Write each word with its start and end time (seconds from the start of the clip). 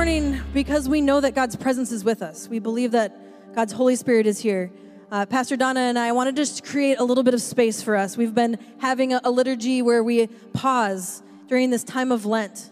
morning, 0.00 0.40
because 0.54 0.88
we 0.88 1.02
know 1.02 1.20
that 1.20 1.34
God's 1.34 1.56
presence 1.56 1.92
is 1.92 2.04
with 2.04 2.22
us, 2.22 2.48
we 2.48 2.58
believe 2.58 2.92
that 2.92 3.54
God's 3.54 3.74
Holy 3.74 3.96
Spirit 3.96 4.26
is 4.26 4.38
here. 4.38 4.72
Uh, 5.12 5.26
Pastor 5.26 5.58
Donna 5.58 5.80
and 5.80 5.98
I 5.98 6.12
wanted 6.12 6.36
to 6.36 6.40
just 6.40 6.64
create 6.64 6.98
a 6.98 7.04
little 7.04 7.22
bit 7.22 7.34
of 7.34 7.42
space 7.42 7.82
for 7.82 7.94
us. 7.96 8.16
We've 8.16 8.34
been 8.34 8.58
having 8.78 9.12
a, 9.12 9.20
a 9.24 9.30
liturgy 9.30 9.82
where 9.82 10.02
we 10.02 10.28
pause 10.54 11.22
during 11.48 11.68
this 11.68 11.84
time 11.84 12.12
of 12.12 12.24
Lent. 12.24 12.70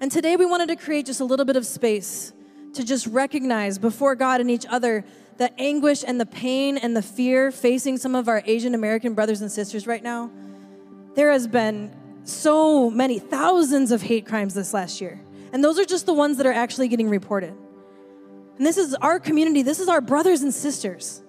And 0.00 0.12
today 0.12 0.36
we 0.36 0.46
wanted 0.46 0.68
to 0.68 0.76
create 0.76 1.04
just 1.04 1.18
a 1.18 1.24
little 1.24 1.44
bit 1.44 1.56
of 1.56 1.66
space 1.66 2.32
to 2.74 2.84
just 2.84 3.08
recognize 3.08 3.76
before 3.76 4.14
God 4.14 4.40
and 4.40 4.48
each 4.48 4.64
other 4.68 5.04
the 5.38 5.52
anguish 5.60 6.04
and 6.06 6.20
the 6.20 6.26
pain 6.26 6.78
and 6.78 6.96
the 6.96 7.02
fear 7.02 7.50
facing 7.50 7.96
some 7.96 8.14
of 8.14 8.28
our 8.28 8.40
Asian 8.46 8.76
American 8.76 9.14
brothers 9.14 9.40
and 9.40 9.50
sisters 9.50 9.88
right 9.88 10.04
now. 10.04 10.30
There 11.16 11.32
has 11.32 11.48
been 11.48 11.90
so 12.22 12.88
many, 12.88 13.18
thousands 13.18 13.90
of 13.90 14.02
hate 14.02 14.26
crimes 14.26 14.54
this 14.54 14.72
last 14.72 15.00
year. 15.00 15.20
And 15.52 15.62
those 15.62 15.78
are 15.78 15.84
just 15.84 16.06
the 16.06 16.14
ones 16.14 16.38
that 16.38 16.46
are 16.46 16.52
actually 16.52 16.88
getting 16.88 17.08
reported. 17.08 17.54
And 18.56 18.66
this 18.66 18.78
is 18.78 18.94
our 18.94 19.20
community, 19.20 19.62
this 19.62 19.80
is 19.80 19.88
our 19.88 20.00
brothers 20.00 20.42
and 20.42 20.52
sisters. 20.52 21.22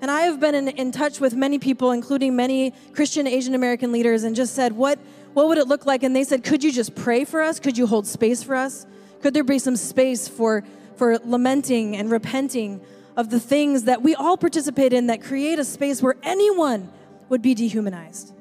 And 0.00 0.10
I 0.10 0.22
have 0.22 0.40
been 0.40 0.54
in, 0.54 0.68
in 0.68 0.92
touch 0.92 1.20
with 1.20 1.34
many 1.34 1.58
people, 1.58 1.92
including 1.92 2.34
many 2.34 2.72
Christian 2.92 3.26
Asian 3.26 3.54
American 3.54 3.92
leaders, 3.92 4.24
and 4.24 4.34
just 4.34 4.54
said, 4.54 4.72
what, 4.72 4.98
what 5.34 5.48
would 5.48 5.58
it 5.58 5.66
look 5.66 5.86
like? 5.86 6.02
And 6.02 6.14
they 6.14 6.24
said, 6.24 6.44
Could 6.44 6.62
you 6.62 6.72
just 6.72 6.94
pray 6.94 7.24
for 7.24 7.40
us? 7.40 7.60
Could 7.60 7.78
you 7.78 7.86
hold 7.86 8.06
space 8.06 8.42
for 8.42 8.54
us? 8.54 8.86
Could 9.22 9.34
there 9.34 9.44
be 9.44 9.58
some 9.58 9.76
space 9.76 10.28
for, 10.28 10.64
for 10.96 11.18
lamenting 11.18 11.96
and 11.96 12.10
repenting 12.10 12.80
of 13.16 13.30
the 13.30 13.40
things 13.40 13.84
that 13.84 14.02
we 14.02 14.14
all 14.14 14.36
participate 14.36 14.92
in 14.92 15.06
that 15.06 15.22
create 15.22 15.58
a 15.58 15.64
space 15.64 16.02
where 16.02 16.16
anyone 16.22 16.90
would 17.28 17.40
be 17.40 17.54
dehumanized? 17.54 18.34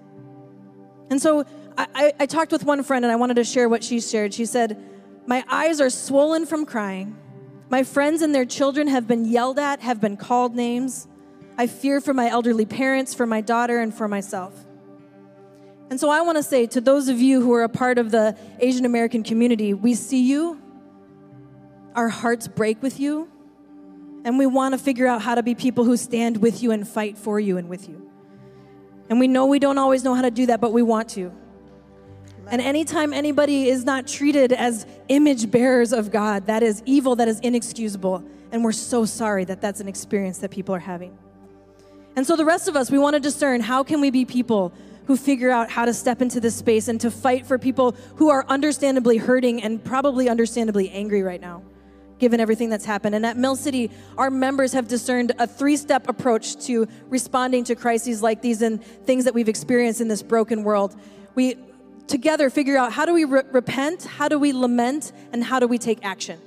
And 1.10 1.22
so 1.22 1.46
I, 1.78 1.88
I, 1.94 2.14
I 2.22 2.26
talked 2.26 2.52
with 2.52 2.64
one 2.64 2.84
friend 2.84 3.06
and 3.06 3.12
I 3.12 3.16
wanted 3.16 3.36
to 3.36 3.44
share 3.44 3.70
what 3.70 3.84
she 3.84 4.02
shared. 4.02 4.34
She 4.34 4.46
said, 4.46 4.82
My 5.26 5.44
eyes 5.50 5.80
are 5.80 5.90
swollen 5.90 6.46
from 6.46 6.66
crying. 6.66 7.18
My 7.70 7.84
friends 7.84 8.22
and 8.22 8.34
their 8.36 8.46
children 8.46 8.88
have 8.88 9.08
been 9.08 9.26
yelled 9.26 9.60
at, 9.60 9.80
have 9.82 10.02
been 10.02 10.18
called 10.18 10.56
names. 10.56 11.08
I 11.58 11.68
fear 11.68 12.02
for 12.02 12.14
my 12.14 12.30
elderly 12.30 12.66
parents, 12.66 13.14
for 13.14 13.26
my 13.26 13.42
daughter, 13.42 13.80
and 13.80 13.94
for 13.94 14.08
myself. 14.08 14.66
And 15.90 16.00
so 16.00 16.10
I 16.10 16.22
want 16.22 16.38
to 16.38 16.44
say 16.44 16.68
to 16.68 16.82
those 16.82 17.08
of 17.08 17.20
you 17.20 17.42
who 17.42 17.54
are 17.54 17.64
a 17.64 17.70
part 17.70 17.98
of 17.98 18.12
the 18.12 18.38
Asian 18.60 18.86
American 18.86 19.24
community, 19.24 19.74
we 19.74 19.94
see 19.94 20.24
you, 20.24 20.62
our 21.96 22.10
hearts 22.10 22.48
break 22.48 22.82
with 22.82 23.00
you, 23.00 23.30
and 24.24 24.38
we 24.38 24.46
want 24.46 24.74
to 24.74 24.78
figure 24.78 25.08
out 25.08 25.22
how 25.22 25.36
to 25.36 25.44
be 25.44 25.54
people 25.56 25.84
who 25.84 25.98
stand 25.98 26.38
with 26.38 26.64
you 26.64 26.72
and 26.72 26.88
fight 26.88 27.18
for 27.18 27.40
you 27.40 27.58
and 27.58 27.70
with 27.70 27.90
you. 27.90 28.10
And 29.10 29.20
we 29.20 29.28
know 29.28 29.46
we 29.46 29.60
don't 29.60 29.78
always 29.78 30.04
know 30.04 30.14
how 30.14 30.22
to 30.22 30.32
do 30.32 30.46
that, 30.46 30.62
but 30.62 30.72
we 30.72 30.82
want 30.82 31.10
to. 31.10 31.32
And 32.50 32.62
anytime 32.62 33.14
anybody 33.14 33.70
is 33.70 33.86
not 33.86 34.08
treated 34.08 34.52
as 34.52 34.86
image 35.08 35.52
bearers 35.52 35.94
of 35.94 36.12
God, 36.12 36.48
that 36.48 36.64
is 36.64 36.82
evil, 36.86 37.16
that 37.18 37.28
is 37.28 37.40
inexcusable. 37.40 38.24
And 38.52 38.64
we're 38.64 38.72
so 38.72 39.06
sorry 39.06 39.46
that 39.46 39.62
that's 39.62 39.80
an 39.80 39.88
experience 39.88 40.40
that 40.40 40.52
people 40.52 40.76
are 40.76 40.80
having. 40.80 41.18
And 42.16 42.28
so 42.28 42.36
the 42.36 42.46
rest 42.46 42.68
of 42.68 42.76
us, 42.76 42.92
we 42.92 42.98
want 42.98 43.14
to 43.14 43.20
discern 43.20 43.62
how 43.62 43.84
can 43.84 44.02
we 44.02 44.12
be 44.12 44.26
people 44.26 44.74
who 45.06 45.16
figure 45.16 45.50
out 45.50 45.70
how 45.70 45.86
to 45.86 45.94
step 45.94 46.22
into 46.22 46.40
this 46.40 46.56
space 46.56 46.88
and 46.88 47.00
to 47.02 47.10
fight 47.10 47.46
for 47.46 47.58
people 47.58 47.96
who 48.16 48.30
are 48.30 48.46
understandably 48.48 49.18
hurting 49.18 49.64
and 49.64 49.84
probably 49.84 50.30
understandably 50.30 50.90
angry 50.90 51.24
right 51.24 51.42
now, 51.42 51.64
given 52.20 52.40
everything 52.40 52.70
that's 52.70 52.86
happened. 52.86 53.16
And 53.16 53.26
at 53.26 53.38
Mill 53.38 53.56
City, 53.56 53.90
our 54.18 54.30
members 54.30 54.74
have 54.74 54.88
discerned 54.88 55.32
a 55.40 55.48
three 55.48 55.78
step 55.78 56.08
approach 56.10 56.58
to 56.66 56.88
responding 57.08 57.64
to 57.66 57.76
crises 57.76 58.22
like 58.22 58.42
these 58.42 58.62
and 58.62 58.84
things 58.84 59.26
that 59.26 59.34
we've 59.34 59.50
experienced 59.50 60.02
in 60.02 60.08
this 60.08 60.22
broken 60.22 60.64
world. 60.64 60.96
We 61.34 61.56
together 62.08 62.50
figure 62.50 62.78
out 62.78 62.92
how 62.92 63.06
do 63.06 63.14
we 63.14 63.26
re- 63.26 63.44
repent, 63.52 64.04
how 64.04 64.28
do 64.28 64.38
we 64.38 64.54
lament, 64.54 65.12
and 65.32 65.44
how 65.44 65.60
do 65.60 65.68
we 65.68 65.78
take 65.78 66.04
action. 66.04 66.40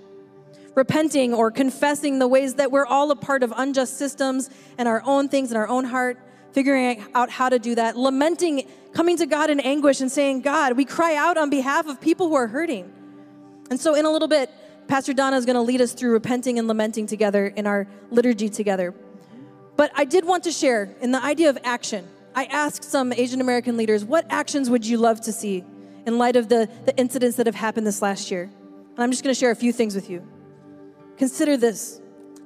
Repenting 0.75 1.33
or 1.33 1.51
confessing 1.51 2.19
the 2.19 2.29
ways 2.29 2.55
that 2.55 2.71
we're 2.71 2.87
all 2.87 3.11
a 3.11 3.17
part 3.17 3.43
of 3.43 3.53
unjust 3.57 3.97
systems 3.97 4.51
and 4.77 4.89
our 4.89 5.03
own 5.05 5.29
things 5.29 5.51
in 5.51 5.57
our 5.57 5.69
own 5.69 5.85
heart, 5.85 6.19
figuring 6.53 7.05
out 7.15 7.31
how 7.31 7.49
to 7.49 7.59
do 7.59 7.75
that. 7.75 7.97
Lamenting, 7.97 8.67
coming 8.93 9.17
to 9.17 9.27
God 9.27 9.51
in 9.51 9.61
anguish 9.61 10.01
and 10.01 10.11
saying, 10.11 10.41
God, 10.41 10.77
we 10.77 10.85
cry 10.85 11.15
out 11.15 11.37
on 11.37 11.51
behalf 11.51 11.87
of 11.87 12.01
people 12.01 12.29
who 12.29 12.35
are 12.35 12.49
hurting. 12.49 12.93
And 13.71 13.81
so, 13.81 13.95
in 13.95 14.05
a 14.05 14.11
little 14.11 14.29
bit, 14.29 14.51
Pastor 14.89 15.15
Donna 15.15 15.37
is 15.37 15.47
going 15.47 15.55
to 15.55 15.63
lead 15.63 15.81
us 15.81 15.93
through 15.93 16.13
repenting 16.13 16.59
and 16.59 16.69
lamenting 16.69 17.07
together 17.07 17.47
in 17.47 17.67
our 17.67 17.87
liturgy 18.11 18.49
together. 18.49 18.95
But 19.77 19.91
I 19.95 20.05
did 20.05 20.25
want 20.25 20.45
to 20.45 20.53
share 20.53 20.95
in 21.01 21.11
the 21.11 21.23
idea 21.23 21.51
of 21.51 21.59
action. 21.65 22.07
I 22.35 22.45
asked 22.47 22.85
some 22.85 23.13
Asian 23.13 23.41
American 23.41 23.77
leaders, 23.77 24.05
what 24.05 24.27
actions 24.29 24.69
would 24.69 24.85
you 24.85 24.99
love 24.99 25.21
to 25.23 25.33
see 25.33 25.65
in 26.07 26.19
light 26.19 26.37
of 26.37 26.49
the, 26.49 26.69
the 26.85 26.97
incidents 26.97 27.37
that 27.37 27.47
have 27.47 27.55
happened 27.55 27.87
this 27.87 28.03
last 28.03 28.31
year? 28.31 28.43
And 28.43 29.03
I'm 29.03 29.11
just 29.11 29.23
going 29.23 29.35
to 29.35 29.39
share 29.39 29.51
a 29.51 29.57
few 29.57 29.73
things 29.73 29.95
with 29.95 30.11
you. 30.11 30.27
Consider 31.17 31.57
this. 31.57 32.01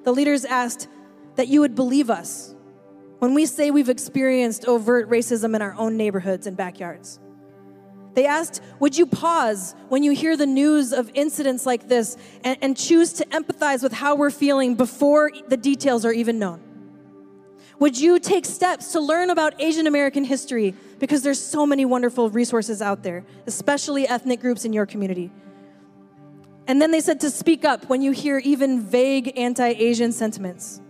The 0.05 0.13
leaders 0.13 0.45
asked 0.45 0.89
that 1.37 1.49
you 1.49 1.61
would 1.61 1.75
believe 1.75 2.11
us 2.11 2.55
when 3.19 3.35
we 3.35 3.47
say 3.47 3.71
we've 3.71 3.89
experienced 3.89 4.67
overt 4.67 5.09
racism 5.09 5.57
in 5.57 5.63
our 5.63 5.75
own 5.75 5.97
neighborhoods 5.97 6.47
and 6.47 6.57
backyards. 6.57 7.19
They 8.15 8.27
asked, 8.27 8.61
Would 8.81 8.97
you 8.97 9.07
pause 9.07 9.75
when 9.89 10.03
you 10.03 10.13
hear 10.13 10.37
the 10.37 10.47
news 10.47 10.93
of 10.93 11.11
incidents 11.15 11.65
like 11.67 11.89
this 11.89 12.17
and, 12.45 12.59
and, 12.61 12.77
choose 12.77 13.13
to 13.15 13.25
empathize 13.27 13.83
with 13.83 13.93
how 13.93 14.17
we're 14.17 14.31
feeling 14.31 14.75
before 14.75 15.31
the 15.49 15.57
details 15.57 16.05
are 16.05 16.13
even 16.13 16.39
known? 16.39 16.61
Would 17.79 17.99
you 17.99 18.19
take 18.19 18.45
steps 18.45 18.93
to 18.93 19.01
learn 19.01 19.31
about 19.31 19.61
Asian 19.61 19.87
American 19.87 20.25
history? 20.25 20.75
Because 20.99 21.23
there's 21.23 21.41
so 21.41 21.65
many 21.65 21.85
wonderful 21.85 22.29
resources 22.29 22.83
out 22.83 23.05
there, 23.05 23.25
especially 23.47 24.09
ethnic 24.09 24.41
groups 24.41 24.65
in 24.65 24.73
your 24.73 24.85
community. 24.85 25.31
And 26.67 26.83
then 26.83 26.91
they 26.91 27.01
said 27.01 27.21
to 27.21 27.31
speak 27.31 27.65
up 27.65 27.89
when 27.89 28.03
you 28.03 28.11
hear 28.11 28.39
even 28.39 28.81
vague 28.83 29.39
anti 29.39 29.69
Asian 29.69 30.13
sentiments. 30.13 30.81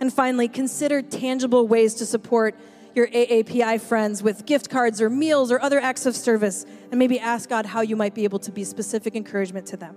And 0.00 0.12
finally, 0.12 0.48
consider 0.48 1.02
tangible 1.02 1.68
ways 1.68 1.94
to 1.96 2.06
support 2.06 2.56
your 2.94 3.06
AAPI 3.06 3.80
friends 3.80 4.22
with 4.22 4.46
gift 4.46 4.70
cards 4.70 5.00
or 5.00 5.10
meals 5.10 5.52
or 5.52 5.60
other 5.60 5.78
acts 5.78 6.06
of 6.06 6.16
service, 6.16 6.64
and 6.90 6.98
maybe 6.98 7.20
ask 7.20 7.48
God 7.48 7.66
how 7.66 7.82
you 7.82 7.94
might 7.94 8.14
be 8.14 8.24
able 8.24 8.38
to 8.40 8.50
be 8.50 8.64
specific 8.64 9.14
encouragement 9.14 9.66
to 9.66 9.76
them. 9.76 9.96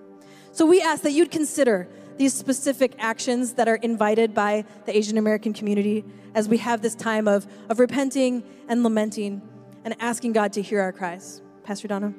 So 0.51 0.65
we 0.65 0.81
ask 0.81 1.01
that 1.03 1.11
you'd 1.11 1.31
consider 1.31 1.87
these 2.17 2.33
specific 2.33 2.93
actions 2.99 3.53
that 3.53 3.67
are 3.67 3.75
invited 3.75 4.33
by 4.33 4.65
the 4.85 4.95
Asian 4.95 5.17
American 5.17 5.53
community 5.53 6.05
as 6.35 6.47
we 6.47 6.57
have 6.57 6.81
this 6.81 6.95
time 6.95 7.27
of, 7.27 7.47
of 7.69 7.79
repenting 7.79 8.43
and 8.67 8.83
lamenting 8.83 9.41
and 9.85 9.95
asking 9.99 10.33
God 10.33 10.53
to 10.53 10.61
hear 10.61 10.81
our 10.81 10.91
cries. 10.91 11.41
Pastor 11.63 11.87
Donna. 11.87 12.13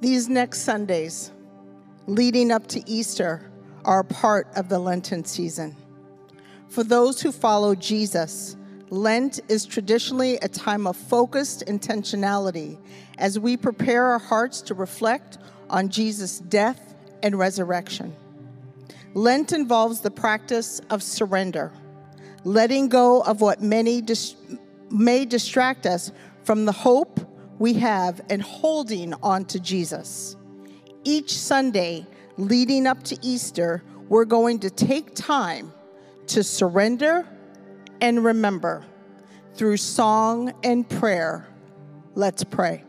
These 0.00 0.28
next 0.28 0.62
Sundays, 0.62 1.30
leading 2.06 2.50
up 2.50 2.66
to 2.68 2.82
Easter, 2.90 3.52
are 3.84 4.02
part 4.02 4.48
of 4.56 4.68
the 4.68 4.78
Lenten 4.78 5.24
season. 5.24 5.76
For 6.68 6.82
those 6.82 7.20
who 7.22 7.30
follow 7.30 7.74
Jesus, 7.74 8.56
Lent 8.92 9.40
is 9.48 9.64
traditionally 9.64 10.36
a 10.42 10.48
time 10.48 10.86
of 10.86 10.98
focused 10.98 11.64
intentionality 11.66 12.76
as 13.16 13.38
we 13.38 13.56
prepare 13.56 14.08
our 14.08 14.18
hearts 14.18 14.60
to 14.60 14.74
reflect 14.74 15.38
on 15.70 15.88
Jesus' 15.88 16.40
death 16.40 16.94
and 17.22 17.38
resurrection. 17.38 18.14
Lent 19.14 19.54
involves 19.54 20.00
the 20.00 20.10
practice 20.10 20.78
of 20.90 21.02
surrender, 21.02 21.72
letting 22.44 22.90
go 22.90 23.22
of 23.22 23.40
what 23.40 23.62
many 23.62 24.02
dis- 24.02 24.36
may 24.90 25.24
distract 25.24 25.86
us 25.86 26.12
from 26.44 26.66
the 26.66 26.72
hope 26.72 27.18
we 27.58 27.72
have 27.72 28.20
and 28.28 28.42
holding 28.42 29.14
on 29.22 29.46
to 29.46 29.58
Jesus. 29.58 30.36
Each 31.02 31.32
Sunday 31.32 32.06
leading 32.36 32.86
up 32.86 33.02
to 33.04 33.16
Easter, 33.22 33.82
we're 34.10 34.26
going 34.26 34.58
to 34.58 34.68
take 34.68 35.14
time 35.14 35.72
to 36.26 36.44
surrender 36.44 37.26
and 38.02 38.24
remember 38.24 38.84
through 39.54 39.78
song 39.78 40.52
and 40.62 40.86
prayer. 40.90 41.46
Let's 42.14 42.44
pray. 42.44 42.84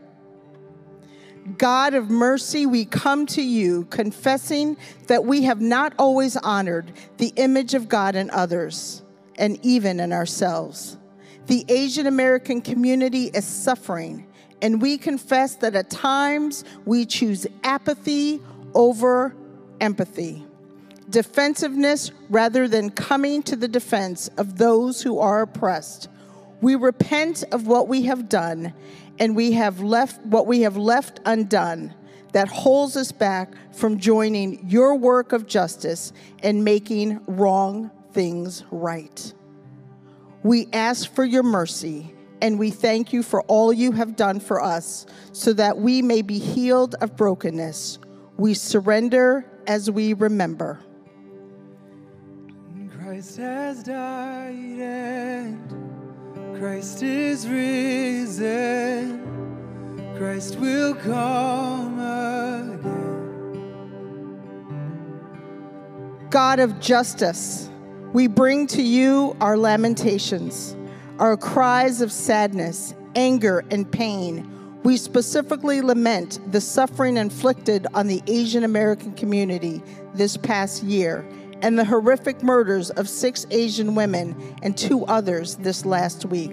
God 1.56 1.94
of 1.94 2.10
mercy, 2.10 2.66
we 2.66 2.84
come 2.84 3.26
to 3.26 3.42
you 3.42 3.84
confessing 3.86 4.76
that 5.06 5.24
we 5.24 5.44
have 5.44 5.60
not 5.60 5.92
always 5.98 6.36
honored 6.36 6.92
the 7.18 7.32
image 7.36 7.74
of 7.74 7.88
God 7.88 8.16
in 8.16 8.30
others 8.30 9.02
and 9.36 9.58
even 9.62 10.00
in 10.00 10.12
ourselves. 10.12 10.98
The 11.46 11.64
Asian 11.68 12.06
American 12.06 12.60
community 12.60 13.26
is 13.26 13.44
suffering, 13.44 14.26
and 14.62 14.80
we 14.80 14.98
confess 14.98 15.56
that 15.56 15.76
at 15.76 15.90
times 15.90 16.64
we 16.86 17.04
choose 17.04 17.46
apathy 17.62 18.40
over 18.74 19.36
empathy 19.80 20.44
defensiveness 21.10 22.10
rather 22.28 22.68
than 22.68 22.90
coming 22.90 23.42
to 23.44 23.56
the 23.56 23.68
defense 23.68 24.28
of 24.36 24.58
those 24.58 25.02
who 25.02 25.18
are 25.18 25.42
oppressed. 25.42 26.08
We 26.60 26.74
repent 26.76 27.44
of 27.52 27.66
what 27.66 27.88
we 27.88 28.02
have 28.02 28.28
done 28.28 28.72
and 29.18 29.36
we 29.36 29.52
have 29.52 29.80
left 29.80 30.24
what 30.26 30.46
we 30.46 30.62
have 30.62 30.76
left 30.76 31.20
undone 31.24 31.94
that 32.32 32.48
holds 32.48 32.96
us 32.96 33.12
back 33.12 33.52
from 33.72 33.98
joining 33.98 34.68
your 34.68 34.96
work 34.96 35.32
of 35.32 35.46
justice 35.46 36.12
and 36.42 36.64
making 36.64 37.20
wrong 37.26 37.90
things 38.12 38.64
right. 38.70 39.32
We 40.42 40.68
ask 40.72 41.12
for 41.14 41.24
your 41.24 41.44
mercy 41.44 42.14
and 42.44 42.58
we 42.58 42.70
thank 42.70 43.12
you 43.12 43.22
for 43.22 43.40
all 43.42 43.72
you 43.72 43.92
have 43.92 44.16
done 44.16 44.38
for 44.38 44.60
us, 44.62 45.06
so 45.32 45.54
that 45.54 45.78
we 45.78 46.02
may 46.02 46.20
be 46.20 46.38
healed 46.38 46.94
of 47.00 47.16
brokenness. 47.16 47.98
We 48.36 48.52
surrender 48.52 49.46
as 49.66 49.90
we 49.90 50.12
remember. 50.12 50.78
Christ 53.14 53.36
has 53.36 53.84
died 53.84 54.54
and 54.80 55.70
Christ 56.58 57.00
is 57.04 57.46
risen. 57.46 59.22
Christ 60.18 60.58
will 60.58 60.96
come 60.96 62.00
again. 62.00 62.80
God 66.28 66.58
of 66.58 66.80
justice, 66.80 67.70
we 68.12 68.26
bring 68.26 68.66
to 68.66 68.82
you 68.82 69.36
our 69.40 69.56
lamentations, 69.56 70.76
our 71.20 71.36
cries 71.36 72.00
of 72.00 72.10
sadness, 72.10 72.96
anger, 73.14 73.64
and 73.70 73.88
pain. 73.92 74.50
We 74.82 74.96
specifically 74.96 75.82
lament 75.82 76.40
the 76.50 76.60
suffering 76.60 77.16
inflicted 77.16 77.86
on 77.94 78.08
the 78.08 78.24
Asian 78.26 78.64
American 78.64 79.12
community 79.12 79.84
this 80.14 80.36
past 80.36 80.82
year 80.82 81.24
and 81.64 81.78
the 81.78 81.84
horrific 81.84 82.42
murders 82.42 82.90
of 82.90 83.08
six 83.08 83.46
Asian 83.50 83.94
women 83.94 84.54
and 84.62 84.76
two 84.76 85.02
others 85.06 85.56
this 85.56 85.86
last 85.86 86.26
week. 86.26 86.52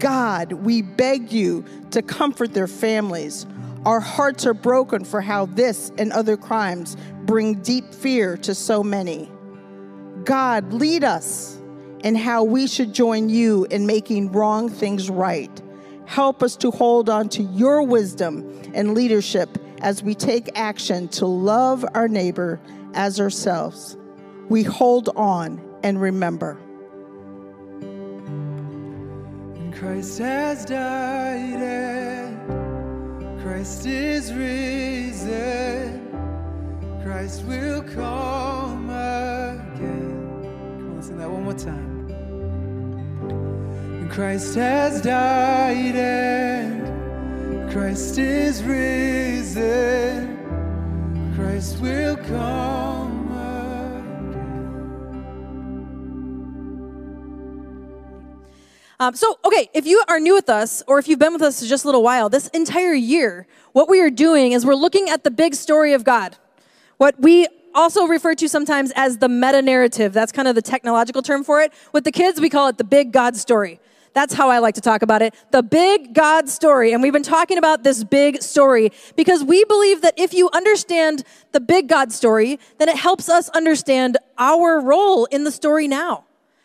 God, 0.00 0.50
we 0.52 0.82
beg 0.82 1.30
you 1.30 1.64
to 1.92 2.02
comfort 2.02 2.52
their 2.52 2.66
families. 2.66 3.46
Our 3.86 4.00
hearts 4.00 4.46
are 4.46 4.54
broken 4.54 5.04
for 5.04 5.20
how 5.20 5.46
this 5.46 5.92
and 5.96 6.10
other 6.12 6.36
crimes 6.36 6.96
bring 7.22 7.62
deep 7.62 7.94
fear 7.94 8.36
to 8.38 8.52
so 8.52 8.82
many. 8.82 9.30
God, 10.24 10.72
lead 10.72 11.04
us 11.04 11.60
in 12.02 12.16
how 12.16 12.42
we 12.42 12.66
should 12.66 12.92
join 12.92 13.28
you 13.28 13.64
in 13.70 13.86
making 13.86 14.32
wrong 14.32 14.68
things 14.68 15.08
right. 15.08 15.62
Help 16.06 16.42
us 16.42 16.56
to 16.56 16.72
hold 16.72 17.08
on 17.08 17.28
to 17.28 17.44
your 17.44 17.84
wisdom 17.84 18.60
and 18.74 18.92
leadership 18.92 19.56
as 19.82 20.02
we 20.02 20.16
take 20.16 20.58
action 20.58 21.06
to 21.10 21.26
love 21.26 21.84
our 21.94 22.08
neighbor 22.08 22.58
as 22.92 23.20
ourselves. 23.20 23.96
We 24.50 24.62
hold 24.64 25.08
on 25.14 25.58
and 25.84 25.98
remember. 26.00 26.58
Christ 29.72 30.18
has 30.18 30.64
died 30.64 31.62
and 31.62 33.40
Christ 33.40 33.86
is 33.86 34.34
risen. 34.34 36.04
Christ 37.04 37.44
will 37.44 37.82
come 37.84 38.90
again. 38.90 40.42
Come 40.80 40.96
on, 40.96 41.02
sing 41.04 41.16
that 41.18 41.30
one 41.30 41.44
more 41.44 41.54
time. 41.54 42.08
Christ 44.10 44.56
has 44.56 45.00
died 45.00 45.94
and 45.94 47.70
Christ 47.70 48.18
is 48.18 48.64
risen. 48.64 50.36
Christ 51.36 51.78
will 51.78 52.16
come 52.16 52.89
Um, 59.00 59.14
so, 59.14 59.38
okay, 59.46 59.70
if 59.72 59.86
you 59.86 60.04
are 60.08 60.20
new 60.20 60.34
with 60.34 60.50
us, 60.50 60.82
or 60.86 60.98
if 60.98 61.08
you've 61.08 61.18
been 61.18 61.32
with 61.32 61.40
us 61.40 61.66
just 61.66 61.84
a 61.84 61.88
little 61.88 62.02
while, 62.02 62.28
this 62.28 62.48
entire 62.48 62.92
year, 62.92 63.46
what 63.72 63.88
we 63.88 63.98
are 64.00 64.10
doing 64.10 64.52
is 64.52 64.66
we're 64.66 64.74
looking 64.74 65.08
at 65.08 65.24
the 65.24 65.30
big 65.30 65.54
story 65.54 65.94
of 65.94 66.04
God. 66.04 66.36
What 66.98 67.18
we 67.18 67.48
also 67.74 68.06
refer 68.06 68.34
to 68.34 68.46
sometimes 68.46 68.92
as 68.94 69.16
the 69.16 69.28
meta 69.28 69.62
narrative. 69.62 70.12
That's 70.12 70.32
kind 70.32 70.46
of 70.48 70.54
the 70.54 70.60
technological 70.60 71.22
term 71.22 71.44
for 71.44 71.62
it. 71.62 71.72
With 71.94 72.04
the 72.04 72.12
kids, 72.12 72.42
we 72.42 72.50
call 72.50 72.68
it 72.68 72.76
the 72.76 72.84
big 72.84 73.10
God 73.10 73.36
story. 73.36 73.80
That's 74.12 74.34
how 74.34 74.50
I 74.50 74.58
like 74.58 74.74
to 74.74 74.82
talk 74.82 75.00
about 75.00 75.22
it. 75.22 75.34
The 75.50 75.62
big 75.62 76.12
God 76.12 76.50
story. 76.50 76.92
And 76.92 77.02
we've 77.02 77.12
been 77.12 77.22
talking 77.22 77.56
about 77.56 77.84
this 77.84 78.04
big 78.04 78.42
story 78.42 78.92
because 79.16 79.42
we 79.42 79.64
believe 79.64 80.02
that 80.02 80.12
if 80.18 80.34
you 80.34 80.50
understand 80.52 81.22
the 81.52 81.60
big 81.60 81.88
God 81.88 82.12
story, 82.12 82.58
then 82.76 82.90
it 82.90 82.96
helps 82.96 83.30
us 83.30 83.48
understand 83.50 84.18
our 84.36 84.78
role 84.78 85.24
in 85.26 85.44
the 85.44 85.52
story 85.52 85.88
now. 85.88 86.24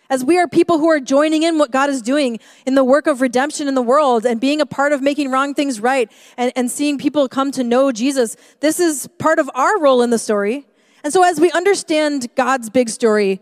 As 0.10 0.24
we 0.24 0.38
are 0.38 0.48
people 0.48 0.78
who 0.78 0.88
are 0.90 1.00
joining 1.00 1.44
in 1.44 1.57
what 1.57 1.72
God 1.72 1.90
is 1.90 2.02
doing 2.02 2.40
in 2.66 2.75
the 2.75 2.84
work 2.84 3.07
of 3.07 3.22
redemption 3.22 3.68
in 3.68 3.75
the 3.75 3.81
world 3.81 4.25
and 4.25 4.40
being 4.40 4.62
a 4.62 4.66
part 4.66 4.92
of 4.92 5.02
making 5.02 5.31
wrong 5.31 5.54
things 5.54 5.80
right 5.80 6.12
and, 6.38 6.52
and 6.56 6.69
seeing 6.69 6.98
people 6.98 7.28
come 7.28 7.52
to 7.52 7.63
know 7.63 7.92
Jesus, 7.92 8.38
this 8.60 8.80
is 8.80 9.10
part 9.18 9.40
of 9.40 9.50
our 9.56 9.80
role 9.80 10.02
in 10.02 10.12
the 10.12 10.19
story. 10.19 10.68
And 11.04 11.12
so, 11.12 11.24
as 11.24 11.40
we 11.40 11.52
understand 11.52 12.28
God's 12.36 12.69
big 12.69 12.90
story, 12.90 13.42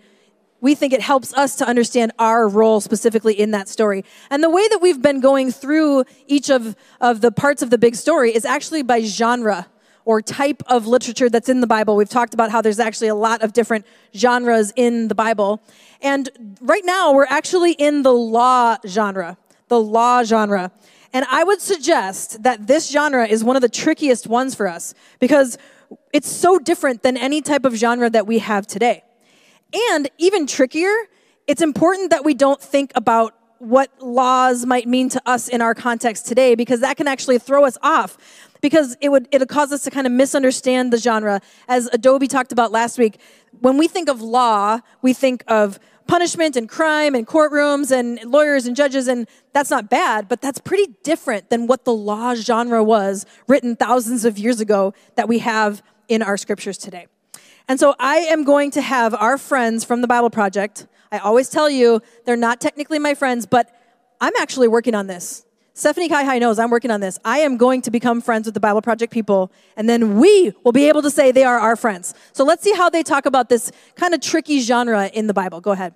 we 0.60 0.76
think 0.76 0.94
it 0.94 1.02
helps 1.02 1.34
us 1.34 1.58
to 1.58 1.68
understand 1.68 2.14
our 2.20 2.48
role 2.48 2.80
specifically 2.80 3.38
in 3.38 3.52
that 3.52 3.68
story. 3.68 4.06
And 4.30 4.42
the 4.42 4.50
way 4.50 4.66
that 4.70 4.80
we've 4.82 5.02
been 5.02 5.20
going 5.20 5.52
through 5.52 6.06
each 6.28 6.50
of, 6.50 6.78
of 7.02 7.20
the 7.20 7.34
parts 7.34 7.62
of 7.62 7.70
the 7.70 7.78
big 7.78 7.96
story 7.96 8.34
is 8.34 8.46
actually 8.46 8.82
by 8.82 9.02
genre 9.02 9.68
or 10.06 10.22
type 10.22 10.62
of 10.68 10.88
literature 10.88 11.30
that's 11.30 11.50
in 11.50 11.62
the 11.62 11.68
Bible. 11.68 11.96
We've 11.96 12.10
talked 12.10 12.34
about 12.34 12.52
how 12.52 12.62
there's 12.62 12.80
actually 12.80 13.08
a 13.08 13.16
lot 13.16 13.42
of 13.42 13.54
different 13.54 13.86
genres 14.16 14.74
in 14.76 15.08
the 15.08 15.16
Bible. 15.16 15.62
And 16.02 16.30
right 16.62 16.84
now, 16.86 17.14
we're 17.14 17.26
actually 17.26 17.74
in 17.74 18.04
the 18.04 18.14
law 18.14 18.78
genre, 18.86 19.38
the 19.68 19.80
law 19.80 20.24
genre. 20.24 20.72
And 21.14 21.26
I 21.30 21.44
would 21.44 21.62
suggest 21.62 22.44
that 22.44 22.68
this 22.68 22.92
genre 22.92 23.28
is 23.28 23.44
one 23.44 23.56
of 23.56 23.62
the 23.62 23.70
trickiest 23.70 24.28
ones 24.28 24.56
for 24.56 24.68
us 24.68 24.94
because 25.20 25.58
it's 26.12 26.30
so 26.30 26.58
different 26.58 27.04
than 27.04 27.18
any 27.18 27.42
type 27.42 27.66
of 27.66 27.76
genre 27.76 28.10
that 28.10 28.26
we 28.26 28.40
have 28.40 28.66
today. 28.66 29.04
And 29.92 30.10
even 30.18 30.48
trickier, 30.48 30.94
it's 31.48 31.62
important 31.62 32.10
that 32.10 32.26
we 32.26 32.34
don't 32.34 32.62
think 32.62 32.92
about 32.96 33.36
what 33.64 33.90
laws 34.02 34.66
might 34.66 34.90
mean 34.90 35.08
to 35.08 35.22
us 35.26 35.48
in 35.48 35.62
our 35.62 35.74
context 35.74 36.26
today 36.26 36.54
because 36.54 36.82
that 36.82 36.98
can 36.98 37.08
actually 37.08 37.40
throw 37.40 37.64
us 37.64 37.78
off 37.82 38.18
because 38.60 38.98
it 39.00 39.08
would 39.08 39.26
it'll 39.32 39.48
cause 39.48 39.72
us 39.72 39.84
to 39.84 39.90
kind 39.90 40.06
of 40.06 40.12
misunderstand 40.12 40.92
the 40.92 40.98
genre 40.98 41.40
as 41.70 41.90
Adobe 41.94 42.28
talked 42.28 42.52
about 42.52 42.74
last 42.74 42.98
week 42.98 43.22
when 43.62 43.78
we 43.78 43.88
think 43.88 44.10
of 44.10 44.22
law 44.22 44.80
we 45.02 45.14
think 45.14 45.46
of 45.48 45.80
punishment 46.08 46.58
and 46.58 46.68
crime 46.68 47.16
and 47.16 47.26
courtrooms 47.26 47.90
and 47.90 48.20
lawyers 48.30 48.66
and 48.66 48.76
judges 48.76 49.08
and 49.08 49.30
that's 49.54 49.70
not 49.70 49.90
bad 49.90 50.28
but 50.28 50.42
that's 50.42 50.60
pretty 50.60 50.94
different 51.02 51.50
than 51.50 51.66
what 51.66 51.86
the 51.86 51.94
law 51.94 52.36
genre 52.36 52.84
was 52.84 53.26
written 53.48 53.78
thousands 53.78 54.26
of 54.26 54.38
years 54.38 54.60
ago 54.60 54.94
that 55.16 55.30
we 55.30 55.40
have 55.40 55.82
in 56.10 56.22
our 56.22 56.36
scriptures 56.36 56.78
today 56.78 57.08
and 57.70 57.80
so 57.80 57.96
I 57.98 58.18
am 58.18 58.44
going 58.44 58.72
to 58.72 58.82
have 58.82 59.14
our 59.14 59.38
friends 59.38 59.86
from 59.86 60.02
the 60.02 60.08
Bible 60.08 60.30
Project. 60.30 60.86
I 61.14 61.20
always 61.20 61.48
tell 61.48 61.70
you 61.70 62.02
they're 62.26 62.36
not 62.36 62.60
technically 62.60 62.98
my 62.98 63.14
friends, 63.14 63.46
but 63.46 63.70
I'm 64.20 64.34
actually 64.40 64.68
working 64.68 64.96
on 64.96 65.06
this. 65.06 65.46
Stephanie 65.76 66.10
Kai 66.10 66.24
Hai 66.24 66.40
knows 66.40 66.58
I'm 66.58 66.72
working 66.72 66.90
on 66.90 67.02
this. 67.02 67.20
I 67.24 67.40
am 67.40 67.56
going 67.56 67.84
to 67.84 67.92
become 67.92 68.20
friends 68.20 68.46
with 68.48 68.56
the 68.56 68.60
Bible 68.60 68.82
Project 68.82 69.14
people, 69.14 69.52
and 69.78 69.88
then 69.88 70.18
we 70.18 70.54
will 70.64 70.72
be 70.72 70.90
able 70.90 71.04
to 71.04 71.12
say 71.12 71.32
they 71.32 71.44
are 71.44 71.60
our 71.60 71.76
friends. 71.76 72.16
So 72.32 72.44
let's 72.44 72.64
see 72.64 72.74
how 72.74 72.90
they 72.90 73.04
talk 73.04 73.28
about 73.28 73.50
this 73.50 73.72
kind 73.96 74.16
of 74.16 74.22
tricky 74.22 74.60
genre 74.60 75.12
in 75.14 75.28
the 75.28 75.36
Bible. 75.36 75.62
Go 75.62 75.72
ahead. 75.72 75.94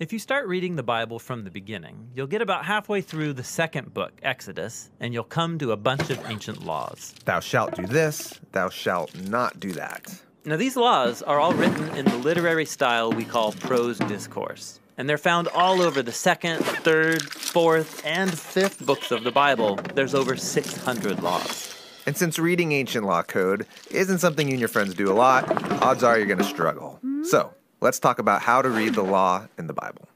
If 0.00 0.12
you 0.12 0.18
start 0.18 0.48
reading 0.48 0.74
the 0.74 0.82
Bible 0.82 1.20
from 1.20 1.44
the 1.44 1.50
beginning, 1.50 2.10
you'll 2.12 2.26
get 2.26 2.42
about 2.42 2.64
halfway 2.64 3.00
through 3.00 3.34
the 3.34 3.44
second 3.44 3.94
book, 3.94 4.12
Exodus, 4.24 4.90
and 4.98 5.14
you'll 5.14 5.22
come 5.22 5.56
to 5.58 5.70
a 5.70 5.76
bunch 5.76 6.10
of 6.10 6.18
ancient 6.28 6.64
laws. 6.66 7.14
Thou 7.24 7.38
shalt 7.38 7.76
do 7.76 7.86
this, 7.86 8.40
thou 8.50 8.70
shalt 8.70 9.14
not 9.28 9.60
do 9.60 9.70
that. 9.72 10.20
Now, 10.44 10.56
these 10.56 10.74
laws 10.74 11.22
are 11.22 11.38
all 11.38 11.52
written 11.52 11.96
in 11.96 12.04
the 12.04 12.16
literary 12.16 12.64
style 12.64 13.12
we 13.12 13.24
call 13.24 13.52
prose 13.52 13.98
discourse, 14.00 14.80
and 14.98 15.08
they're 15.08 15.16
found 15.16 15.46
all 15.46 15.80
over 15.80 16.02
the 16.02 16.10
second, 16.10 16.58
third, 16.64 17.22
fourth, 17.22 18.04
and 18.04 18.36
fifth 18.36 18.84
books 18.84 19.12
of 19.12 19.22
the 19.22 19.30
Bible. 19.30 19.76
There's 19.94 20.16
over 20.16 20.36
600 20.36 21.22
laws. 21.22 21.78
And 22.06 22.16
since 22.16 22.40
reading 22.40 22.72
ancient 22.72 23.06
law 23.06 23.22
code 23.22 23.68
isn't 23.92 24.18
something 24.18 24.48
you 24.48 24.54
and 24.54 24.60
your 24.60 24.68
friends 24.68 24.94
do 24.94 25.12
a 25.12 25.14
lot, 25.14 25.48
odds 25.80 26.02
are 26.02 26.18
you're 26.18 26.26
going 26.26 26.38
to 26.38 26.44
struggle. 26.44 26.98
So, 27.22 27.54
let's 27.80 28.00
talk 28.00 28.18
about 28.18 28.42
how 28.42 28.62
to 28.62 28.68
read 28.68 28.94
the 28.94 29.04
law 29.04 29.46
in 29.56 29.68
the 29.68 29.74
Bible. 29.74 30.08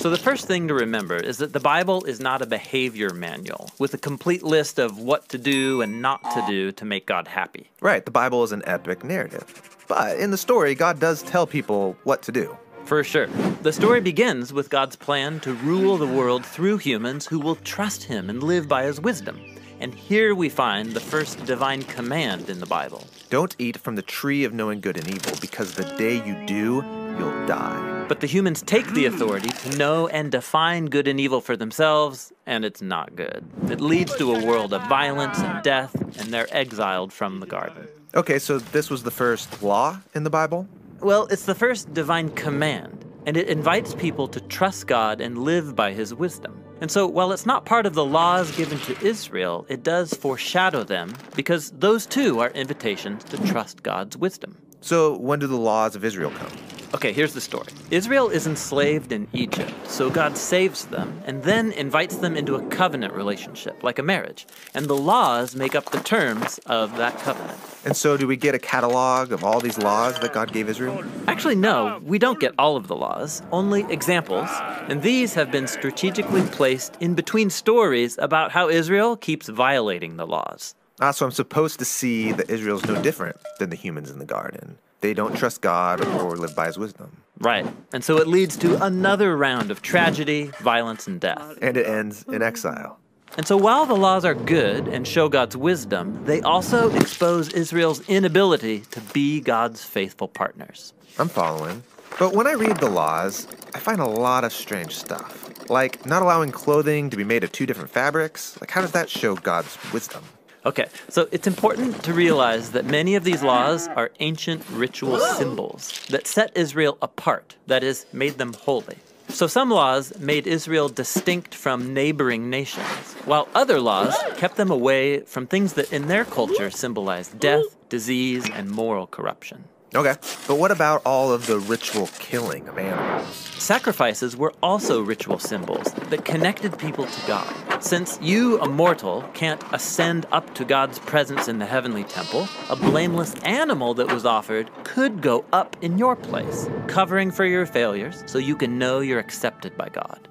So, 0.00 0.08
the 0.08 0.16
first 0.16 0.46
thing 0.46 0.66
to 0.68 0.72
remember 0.72 1.16
is 1.16 1.36
that 1.38 1.52
the 1.52 1.60
Bible 1.60 2.04
is 2.04 2.20
not 2.20 2.40
a 2.40 2.46
behavior 2.46 3.10
manual 3.10 3.70
with 3.78 3.92
a 3.92 3.98
complete 3.98 4.42
list 4.42 4.78
of 4.78 4.96
what 4.96 5.28
to 5.28 5.36
do 5.36 5.82
and 5.82 6.00
not 6.00 6.22
to 6.32 6.42
do 6.46 6.72
to 6.72 6.86
make 6.86 7.04
God 7.04 7.28
happy. 7.28 7.68
Right, 7.82 8.02
the 8.02 8.10
Bible 8.10 8.42
is 8.42 8.50
an 8.50 8.62
epic 8.64 9.04
narrative. 9.04 9.44
But 9.88 10.18
in 10.18 10.30
the 10.30 10.38
story, 10.38 10.74
God 10.74 11.00
does 11.00 11.20
tell 11.22 11.46
people 11.46 11.98
what 12.04 12.22
to 12.22 12.32
do. 12.32 12.56
For 12.86 13.04
sure. 13.04 13.26
The 13.60 13.74
story 13.74 14.00
begins 14.00 14.54
with 14.54 14.70
God's 14.70 14.96
plan 14.96 15.38
to 15.40 15.52
rule 15.52 15.98
the 15.98 16.06
world 16.06 16.46
through 16.46 16.78
humans 16.78 17.26
who 17.26 17.38
will 17.38 17.56
trust 17.56 18.04
Him 18.04 18.30
and 18.30 18.42
live 18.42 18.66
by 18.66 18.84
His 18.84 19.02
wisdom. 19.02 19.38
And 19.80 19.94
here 19.94 20.34
we 20.34 20.48
find 20.48 20.92
the 20.92 21.00
first 21.00 21.44
divine 21.44 21.82
command 21.82 22.48
in 22.48 22.58
the 22.58 22.64
Bible. 22.64 23.06
Don't 23.28 23.54
eat 23.58 23.76
from 23.76 23.96
the 23.96 24.02
tree 24.02 24.44
of 24.44 24.54
knowing 24.54 24.80
good 24.80 24.96
and 24.96 25.08
evil, 25.08 25.36
because 25.42 25.74
the 25.74 25.84
day 25.96 26.26
you 26.26 26.46
do, 26.46 26.80
you'll 27.20 27.46
die. 27.46 28.06
But 28.08 28.20
the 28.20 28.26
humans 28.26 28.62
take 28.62 28.86
the 28.92 29.04
authority 29.04 29.50
to 29.50 29.76
know 29.76 30.08
and 30.08 30.32
define 30.32 30.86
good 30.86 31.06
and 31.06 31.20
evil 31.20 31.40
for 31.40 31.56
themselves, 31.56 32.32
and 32.46 32.64
it's 32.64 32.82
not 32.82 33.14
good. 33.14 33.44
It 33.70 33.80
leads 33.80 34.16
to 34.16 34.34
a 34.34 34.44
world 34.44 34.72
of 34.72 34.82
violence 34.88 35.38
and 35.38 35.62
death, 35.62 35.94
and 36.18 36.32
they're 36.32 36.48
exiled 36.50 37.12
from 37.12 37.40
the 37.40 37.46
garden. 37.46 37.86
Okay, 38.14 38.38
so 38.38 38.58
this 38.58 38.88
was 38.90 39.02
the 39.02 39.10
first 39.12 39.62
law 39.62 39.98
in 40.14 40.24
the 40.24 40.30
Bible? 40.30 40.66
Well, 41.00 41.26
it's 41.30 41.44
the 41.44 41.54
first 41.54 41.92
divine 41.94 42.30
command. 42.30 42.96
and 43.26 43.36
it 43.36 43.48
invites 43.48 43.94
people 43.94 44.26
to 44.26 44.40
trust 44.40 44.86
God 44.86 45.20
and 45.20 45.36
live 45.36 45.76
by 45.76 45.92
his 45.92 46.14
wisdom. 46.14 46.64
And 46.80 46.90
so, 46.90 47.06
while 47.06 47.32
it's 47.32 47.44
not 47.44 47.66
part 47.66 47.84
of 47.84 47.92
the 47.92 48.04
laws 48.04 48.50
given 48.56 48.78
to 48.80 48.98
Israel, 49.06 49.66
it 49.68 49.82
does 49.82 50.14
foreshadow 50.14 50.82
them 50.84 51.14
because 51.36 51.70
those 51.72 52.06
too 52.06 52.40
are 52.40 52.48
invitations 52.50 53.22
to 53.24 53.36
trust 53.46 53.82
God's 53.82 54.16
wisdom. 54.16 54.56
So, 54.80 55.16
when 55.18 55.38
do 55.38 55.46
the 55.46 55.56
laws 55.56 55.94
of 55.94 56.04
Israel 56.04 56.30
come? 56.30 56.50
Okay, 56.92 57.12
here's 57.12 57.34
the 57.34 57.40
story. 57.40 57.68
Israel 57.92 58.30
is 58.30 58.48
enslaved 58.48 59.12
in 59.12 59.28
Egypt, 59.32 59.72
so 59.86 60.10
God 60.10 60.36
saves 60.36 60.86
them 60.86 61.22
and 61.24 61.40
then 61.44 61.70
invites 61.72 62.16
them 62.16 62.36
into 62.36 62.56
a 62.56 62.66
covenant 62.66 63.14
relationship, 63.14 63.84
like 63.84 64.00
a 64.00 64.02
marriage. 64.02 64.44
And 64.74 64.86
the 64.86 64.96
laws 64.96 65.54
make 65.54 65.76
up 65.76 65.90
the 65.90 66.00
terms 66.00 66.58
of 66.66 66.96
that 66.96 67.16
covenant. 67.18 67.58
And 67.84 67.96
so, 67.96 68.16
do 68.16 68.26
we 68.26 68.36
get 68.36 68.56
a 68.56 68.58
catalog 68.58 69.30
of 69.30 69.44
all 69.44 69.60
these 69.60 69.78
laws 69.78 70.18
that 70.18 70.32
God 70.32 70.52
gave 70.52 70.68
Israel? 70.68 71.04
Actually, 71.28 71.54
no, 71.54 72.00
we 72.02 72.18
don't 72.18 72.40
get 72.40 72.54
all 72.58 72.76
of 72.76 72.88
the 72.88 72.96
laws, 72.96 73.40
only 73.52 73.84
examples. 73.88 74.48
And 74.88 75.02
these 75.02 75.34
have 75.34 75.52
been 75.52 75.68
strategically 75.68 76.42
placed 76.42 76.96
in 77.00 77.14
between 77.14 77.50
stories 77.50 78.18
about 78.18 78.50
how 78.50 78.68
Israel 78.68 79.16
keeps 79.16 79.48
violating 79.48 80.16
the 80.16 80.26
laws. 80.26 80.74
Ah, 81.00 81.12
so 81.12 81.24
I'm 81.24 81.32
supposed 81.32 81.78
to 81.78 81.84
see 81.86 82.32
that 82.32 82.50
Israel's 82.50 82.84
no 82.84 83.00
different 83.00 83.36
than 83.58 83.70
the 83.70 83.76
humans 83.76 84.10
in 84.10 84.18
the 84.18 84.26
garden. 84.26 84.76
They 85.00 85.14
don't 85.14 85.34
trust 85.34 85.62
God 85.62 86.04
or 86.04 86.36
live 86.36 86.54
by 86.54 86.66
his 86.66 86.78
wisdom. 86.78 87.22
Right. 87.38 87.66
And 87.92 88.04
so 88.04 88.18
it 88.18 88.26
leads 88.26 88.56
to 88.58 88.82
another 88.84 89.34
round 89.34 89.70
of 89.70 89.80
tragedy, 89.80 90.50
violence, 90.60 91.06
and 91.06 91.18
death. 91.18 91.56
And 91.62 91.78
it 91.78 91.86
ends 91.86 92.24
in 92.24 92.42
exile. 92.42 92.98
And 93.38 93.46
so 93.46 93.56
while 93.56 93.86
the 93.86 93.96
laws 93.96 94.26
are 94.26 94.34
good 94.34 94.88
and 94.88 95.08
show 95.08 95.30
God's 95.30 95.56
wisdom, 95.56 96.22
they 96.26 96.42
also 96.42 96.94
expose 96.94 97.48
Israel's 97.54 98.06
inability 98.08 98.80
to 98.90 99.00
be 99.00 99.40
God's 99.40 99.82
faithful 99.82 100.28
partners. 100.28 100.92
I'm 101.18 101.28
following. 101.28 101.82
But 102.18 102.34
when 102.34 102.46
I 102.46 102.52
read 102.52 102.76
the 102.76 102.90
laws, 102.90 103.46
I 103.74 103.78
find 103.78 104.00
a 104.00 104.06
lot 104.06 104.44
of 104.44 104.52
strange 104.52 104.94
stuff. 104.96 105.70
Like 105.70 106.04
not 106.04 106.22
allowing 106.22 106.50
clothing 106.50 107.08
to 107.08 107.16
be 107.16 107.24
made 107.24 107.44
of 107.44 107.52
two 107.52 107.64
different 107.64 107.90
fabrics. 107.90 108.60
Like, 108.60 108.70
how 108.70 108.82
does 108.82 108.92
that 108.92 109.08
show 109.08 109.36
God's 109.36 109.78
wisdom? 109.94 110.24
Okay, 110.66 110.88
so 111.08 111.26
it's 111.32 111.46
important 111.46 112.02
to 112.04 112.12
realize 112.12 112.72
that 112.72 112.84
many 112.84 113.14
of 113.14 113.24
these 113.24 113.42
laws 113.42 113.88
are 113.88 114.10
ancient 114.20 114.62
ritual 114.70 115.18
symbols 115.18 116.06
that 116.08 116.26
set 116.26 116.54
Israel 116.54 116.98
apart, 117.00 117.56
that 117.66 117.82
is, 117.82 118.04
made 118.12 118.36
them 118.36 118.52
holy. 118.52 118.98
So 119.30 119.46
some 119.46 119.70
laws 119.70 120.18
made 120.18 120.46
Israel 120.46 120.90
distinct 120.90 121.54
from 121.54 121.94
neighboring 121.94 122.50
nations, 122.50 123.14
while 123.24 123.48
other 123.54 123.80
laws 123.80 124.14
kept 124.36 124.56
them 124.56 124.70
away 124.70 125.20
from 125.20 125.46
things 125.46 125.74
that 125.74 125.90
in 125.92 126.08
their 126.08 126.26
culture 126.26 126.68
symbolized 126.68 127.38
death, 127.40 127.64
disease, 127.88 128.46
and 128.50 128.70
moral 128.70 129.06
corruption. 129.06 129.64
Okay, 129.92 130.14
but 130.46 130.54
what 130.54 130.70
about 130.70 131.02
all 131.04 131.32
of 131.32 131.48
the 131.48 131.58
ritual 131.58 132.08
killing 132.20 132.68
of 132.68 132.78
animals? 132.78 133.26
Sacrifices 133.58 134.36
were 134.36 134.54
also 134.62 135.02
ritual 135.02 135.40
symbols 135.40 135.92
that 136.10 136.24
connected 136.24 136.78
people 136.78 137.06
to 137.06 137.26
God. 137.26 137.82
Since 137.82 138.16
you, 138.22 138.60
a 138.60 138.68
mortal, 138.68 139.22
can't 139.34 139.62
ascend 139.72 140.26
up 140.30 140.54
to 140.54 140.64
God's 140.64 141.00
presence 141.00 141.48
in 141.48 141.58
the 141.58 141.66
heavenly 141.66 142.04
temple, 142.04 142.48
a 142.68 142.76
blameless 142.76 143.34
animal 143.42 143.94
that 143.94 144.12
was 144.12 144.24
offered 144.24 144.70
could 144.84 145.20
go 145.20 145.44
up 145.52 145.76
in 145.82 145.98
your 145.98 146.14
place, 146.14 146.68
covering 146.86 147.32
for 147.32 147.44
your 147.44 147.66
failures 147.66 148.22
so 148.26 148.38
you 148.38 148.54
can 148.54 148.78
know 148.78 149.00
you're 149.00 149.18
accepted 149.18 149.76
by 149.76 149.88
God. 149.88 150.29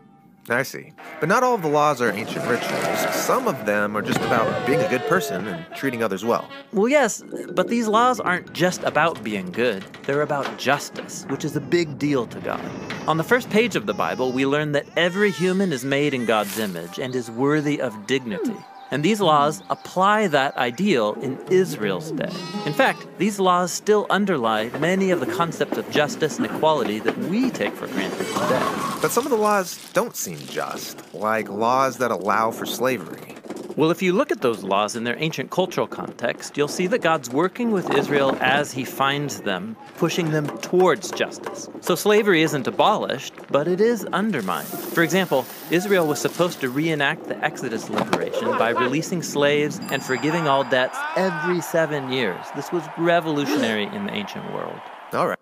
I 0.51 0.63
see. 0.63 0.93
But 1.19 1.29
not 1.29 1.43
all 1.43 1.55
of 1.55 1.61
the 1.61 1.67
laws 1.67 2.01
are 2.01 2.11
ancient 2.11 2.45
rituals. 2.47 3.15
Some 3.15 3.47
of 3.47 3.65
them 3.65 3.95
are 3.95 4.01
just 4.01 4.19
about 4.21 4.65
being 4.65 4.79
a 4.79 4.89
good 4.89 5.01
person 5.07 5.47
and 5.47 5.65
treating 5.75 6.03
others 6.03 6.25
well. 6.25 6.49
Well, 6.73 6.87
yes, 6.87 7.23
but 7.53 7.67
these 7.67 7.87
laws 7.87 8.19
aren't 8.19 8.53
just 8.53 8.83
about 8.83 9.23
being 9.23 9.51
good. 9.51 9.83
They're 10.03 10.21
about 10.21 10.57
justice, 10.57 11.25
which 11.29 11.45
is 11.45 11.55
a 11.55 11.61
big 11.61 11.97
deal 11.97 12.27
to 12.27 12.39
God. 12.39 12.63
On 13.07 13.17
the 13.17 13.23
first 13.23 13.49
page 13.49 13.75
of 13.75 13.85
the 13.85 13.93
Bible, 13.93 14.31
we 14.31 14.45
learn 14.45 14.71
that 14.73 14.87
every 14.95 15.31
human 15.31 15.71
is 15.71 15.83
made 15.83 16.13
in 16.13 16.25
God's 16.25 16.59
image 16.59 16.99
and 16.99 17.15
is 17.15 17.29
worthy 17.29 17.81
of 17.81 18.07
dignity. 18.07 18.57
And 18.91 19.03
these 19.03 19.21
laws 19.21 19.61
apply 19.69 20.27
that 20.27 20.57
ideal 20.57 21.13
in 21.21 21.39
Israel's 21.49 22.11
day. 22.11 22.31
In 22.65 22.73
fact, 22.73 23.05
these 23.17 23.39
laws 23.39 23.71
still 23.71 24.07
underlie 24.09 24.69
many 24.79 25.11
of 25.11 25.19
the 25.19 25.27
concepts 25.27 25.77
of 25.77 25.89
justice 25.91 26.37
and 26.37 26.45
equality 26.45 26.99
that 26.99 27.17
we 27.17 27.51
take 27.51 27.73
for 27.73 27.87
granted 27.87 28.25
today. 28.25 28.73
But 29.01 29.11
some 29.11 29.25
of 29.25 29.31
the 29.31 29.37
laws 29.37 29.91
don't 29.93 30.15
seem 30.15 30.39
just, 30.39 31.13
like 31.13 31.49
laws 31.49 31.97
that 31.97 32.11
allow 32.11 32.51
for 32.51 32.65
slavery. 32.65 33.35
Well, 33.79 33.91
if 33.91 34.01
you 34.01 34.11
look 34.11 34.29
at 34.29 34.41
those 34.41 34.61
laws 34.61 34.97
in 34.97 35.05
their 35.05 35.15
ancient 35.23 35.51
cultural 35.51 35.87
context, 35.87 36.57
you'll 36.57 36.67
see 36.67 36.87
that 36.87 36.99
God's 36.99 37.29
working 37.29 37.71
with 37.71 37.89
Israel 37.95 38.37
as 38.41 38.73
he 38.73 38.83
finds 38.83 39.39
them, 39.39 39.77
pushing 39.95 40.31
them 40.31 40.49
towards 40.57 41.11
justice. 41.11 41.69
So 41.79 41.95
slavery 41.95 42.41
isn't 42.41 42.67
abolished, 42.67 43.35
but 43.49 43.69
it 43.69 43.79
is 43.79 44.03
undermined. 44.11 44.67
For 44.67 45.01
example, 45.01 45.45
Israel 45.71 46.05
was 46.05 46.19
supposed 46.19 46.59
to 46.59 46.69
reenact 46.69 47.29
the 47.29 47.37
Exodus 47.41 47.89
liberation 47.89 48.49
by 48.57 48.71
releasing 48.71 49.23
slaves 49.23 49.79
and 49.91 50.03
forgiving 50.03 50.45
all 50.45 50.65
debts 50.65 50.97
every 51.15 51.61
seven 51.61 52.11
years. 52.11 52.45
This 52.57 52.73
was 52.73 52.83
revolutionary 52.97 53.85
in 53.85 54.07
the 54.07 54.11
ancient 54.11 54.51
world. 54.53 54.77
All 55.13 55.29
right. 55.29 55.39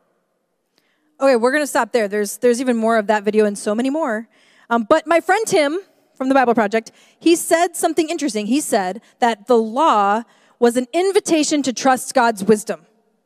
Okay, 1.20 1.38
we're 1.38 1.54
gonna 1.54 1.66
stop 1.66 1.92
there. 1.92 2.08
There's 2.08 2.38
there's 2.38 2.62
even 2.62 2.78
more 2.78 3.00
of 3.00 3.08
that 3.08 3.24
video 3.24 3.46
and 3.46 3.58
so 3.58 3.74
many 3.74 3.90
more. 3.90 4.30
Um, 4.70 4.86
but 4.88 5.08
my 5.08 5.22
friend 5.22 5.44
Tim 5.48 5.80
from 6.18 6.30
the 6.30 6.36
Bible 6.36 6.56
Project, 6.56 6.92
he 7.20 7.36
said 7.36 7.76
something 7.76 8.10
interesting. 8.10 8.48
He 8.48 8.60
said 8.60 9.02
that 9.20 9.48
the 9.48 9.58
law 9.58 10.24
was 10.60 10.76
an 10.76 10.88
invitation 10.92 11.62
to 11.64 11.72
trust 11.72 12.14
God's 12.16 12.44
wisdom, 12.44 12.82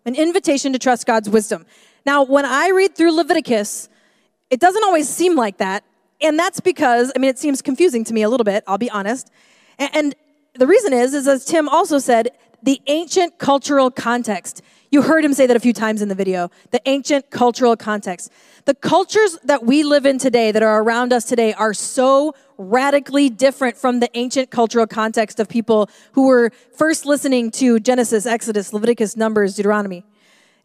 an 0.06 0.16
invitation 0.16 0.74
to 0.74 0.80
trust 0.80 1.06
God's 1.06 1.30
wisdom. 1.30 1.66
Now, 2.06 2.24
when 2.24 2.46
I 2.46 2.70
read 2.70 2.96
through 2.96 3.14
Leviticus, 3.14 3.88
it 4.50 4.60
doesn't 4.60 4.84
always 4.84 5.08
seem 5.08 5.36
like 5.36 5.58
that, 5.58 5.86
and 6.20 6.38
that's 6.38 6.60
because 6.60 7.12
I 7.16 7.20
mean 7.20 7.30
it 7.30 7.40
seems 7.40 7.62
confusing 7.62 8.04
to 8.04 8.14
me 8.14 8.24
a 8.24 8.30
little 8.30 8.44
bit. 8.44 8.64
I'll 8.68 8.78
be 8.78 8.90
honest, 8.90 9.32
and, 9.80 9.90
and 9.96 10.16
the 10.54 10.68
reason 10.68 10.92
is, 10.92 11.14
is 11.14 11.28
as 11.28 11.46
Tim 11.46 11.70
also 11.70 11.98
said, 11.98 12.32
the 12.62 12.82
ancient 12.88 13.40
cultural 13.40 13.90
context. 13.90 14.62
You 14.92 15.02
heard 15.02 15.24
him 15.24 15.34
say 15.34 15.48
that 15.48 15.56
a 15.56 15.60
few 15.60 15.72
times 15.72 16.02
in 16.02 16.10
the 16.10 16.16
video. 16.16 16.52
The 16.72 16.82
ancient 16.86 17.30
cultural 17.30 17.78
context. 17.78 18.32
The 18.66 18.76
cultures 18.76 19.40
that 19.46 19.64
we 19.66 19.84
live 19.84 20.06
in 20.06 20.18
today, 20.18 20.52
that 20.52 20.62
are 20.62 20.84
around 20.84 21.14
us 21.14 21.24
today, 21.24 21.54
are 21.54 21.74
so 21.74 22.36
radically 22.62 23.30
different 23.30 23.78
from 23.78 24.00
the 24.00 24.10
ancient 24.18 24.52
cultural 24.52 24.88
context 24.88 25.40
of 25.40 25.50
people 25.50 25.90
who 26.14 26.28
were 26.28 26.52
first 26.76 27.06
listening 27.06 27.52
to 27.52 27.80
Genesis, 27.80 28.26
Exodus, 28.26 28.74
Leviticus, 28.74 29.18
Numbers, 29.18 29.56
Deuteronomy. 29.56 30.06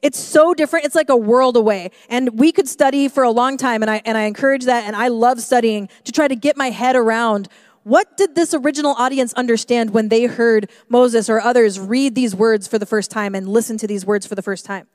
It's 0.02 0.18
so 0.18 0.54
different. 0.54 0.84
It's 0.84 0.94
like 0.94 1.08
a 1.08 1.16
world 1.16 1.56
away. 1.56 1.90
And 2.08 2.38
we 2.38 2.52
could 2.52 2.68
study 2.68 3.08
for 3.08 3.24
a 3.24 3.30
long 3.30 3.56
time, 3.56 3.82
and 3.82 3.90
I, 3.90 4.02
and 4.04 4.16
I 4.16 4.22
encourage 4.22 4.64
that, 4.66 4.84
and 4.84 4.94
I 4.94 5.08
love 5.08 5.40
studying 5.40 5.88
to 6.04 6.12
try 6.12 6.28
to 6.28 6.36
get 6.36 6.56
my 6.56 6.70
head 6.70 6.96
around 6.96 7.48
what 7.82 8.16
did 8.16 8.34
this 8.34 8.52
original 8.52 8.96
audience 8.98 9.32
understand 9.34 9.90
when 9.90 10.08
they 10.08 10.24
heard 10.24 10.68
Moses 10.88 11.30
or 11.30 11.40
others 11.40 11.78
read 11.78 12.16
these 12.16 12.34
words 12.34 12.66
for 12.66 12.80
the 12.80 12.86
first 12.86 13.12
time 13.12 13.32
and 13.32 13.48
listen 13.48 13.78
to 13.78 13.86
these 13.86 14.04
words 14.04 14.26
for 14.26 14.34
the 14.34 14.42
first 14.42 14.64
time? 14.64 14.88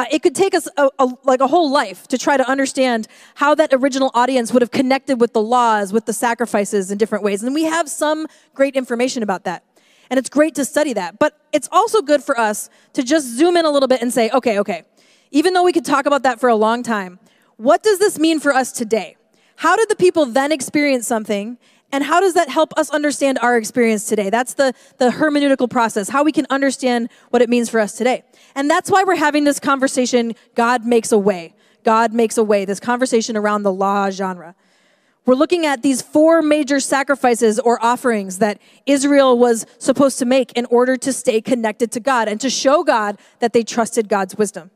Uh, 0.00 0.06
it 0.10 0.22
could 0.22 0.34
take 0.34 0.54
us 0.54 0.66
a, 0.78 0.88
a, 0.98 1.08
like 1.24 1.42
a 1.42 1.46
whole 1.46 1.70
life 1.70 2.08
to 2.08 2.16
try 2.16 2.34
to 2.34 2.48
understand 2.48 3.06
how 3.34 3.54
that 3.54 3.68
original 3.74 4.10
audience 4.14 4.50
would 4.50 4.62
have 4.62 4.70
connected 4.70 5.20
with 5.20 5.34
the 5.34 5.42
laws, 5.42 5.92
with 5.92 6.06
the 6.06 6.12
sacrifices 6.14 6.90
in 6.90 6.96
different 6.96 7.22
ways. 7.22 7.42
And 7.42 7.54
we 7.54 7.64
have 7.64 7.86
some 7.86 8.26
great 8.54 8.76
information 8.76 9.22
about 9.22 9.44
that. 9.44 9.62
And 10.08 10.16
it's 10.16 10.30
great 10.30 10.54
to 10.54 10.64
study 10.64 10.94
that. 10.94 11.18
But 11.18 11.38
it's 11.52 11.68
also 11.70 12.00
good 12.00 12.22
for 12.22 12.40
us 12.40 12.70
to 12.94 13.02
just 13.02 13.26
zoom 13.28 13.58
in 13.58 13.66
a 13.66 13.70
little 13.70 13.88
bit 13.88 14.00
and 14.00 14.10
say, 14.10 14.30
okay, 14.30 14.58
okay, 14.60 14.84
even 15.32 15.52
though 15.52 15.64
we 15.64 15.72
could 15.74 15.84
talk 15.84 16.06
about 16.06 16.22
that 16.22 16.40
for 16.40 16.48
a 16.48 16.54
long 16.54 16.82
time, 16.82 17.18
what 17.58 17.82
does 17.82 17.98
this 17.98 18.18
mean 18.18 18.40
for 18.40 18.54
us 18.54 18.72
today? 18.72 19.18
How 19.56 19.76
did 19.76 19.90
the 19.90 19.96
people 19.96 20.24
then 20.24 20.50
experience 20.50 21.06
something? 21.06 21.58
And 21.92 22.04
how 22.04 22.20
does 22.20 22.34
that 22.34 22.48
help 22.48 22.72
us 22.76 22.90
understand 22.90 23.38
our 23.40 23.56
experience 23.56 24.04
today? 24.04 24.30
That's 24.30 24.54
the, 24.54 24.72
the 24.98 25.10
hermeneutical 25.10 25.68
process, 25.68 26.08
how 26.08 26.22
we 26.22 26.32
can 26.32 26.46
understand 26.48 27.10
what 27.30 27.42
it 27.42 27.48
means 27.48 27.68
for 27.68 27.80
us 27.80 27.94
today. 27.94 28.22
And 28.54 28.70
that's 28.70 28.90
why 28.90 29.04
we're 29.04 29.16
having 29.16 29.44
this 29.44 29.58
conversation, 29.58 30.34
God 30.54 30.84
makes 30.84 31.10
a 31.10 31.18
way. 31.18 31.54
God 31.82 32.12
makes 32.12 32.36
a 32.36 32.44
way, 32.44 32.64
this 32.64 32.80
conversation 32.80 33.36
around 33.36 33.62
the 33.62 33.72
law 33.72 34.10
genre. 34.10 34.54
We're 35.26 35.34
looking 35.34 35.66
at 35.66 35.82
these 35.82 36.02
four 36.02 36.42
major 36.42 36.80
sacrifices 36.80 37.58
or 37.58 37.82
offerings 37.84 38.38
that 38.38 38.60
Israel 38.86 39.38
was 39.38 39.66
supposed 39.78 40.18
to 40.18 40.24
make 40.24 40.52
in 40.52 40.66
order 40.66 40.96
to 40.96 41.12
stay 41.12 41.40
connected 41.40 41.92
to 41.92 42.00
God 42.00 42.28
and 42.28 42.40
to 42.40 42.50
show 42.50 42.82
God 42.82 43.18
that 43.40 43.52
they 43.52 43.62
trusted 43.62 44.08
God's 44.08 44.36
wisdom. 44.36 44.70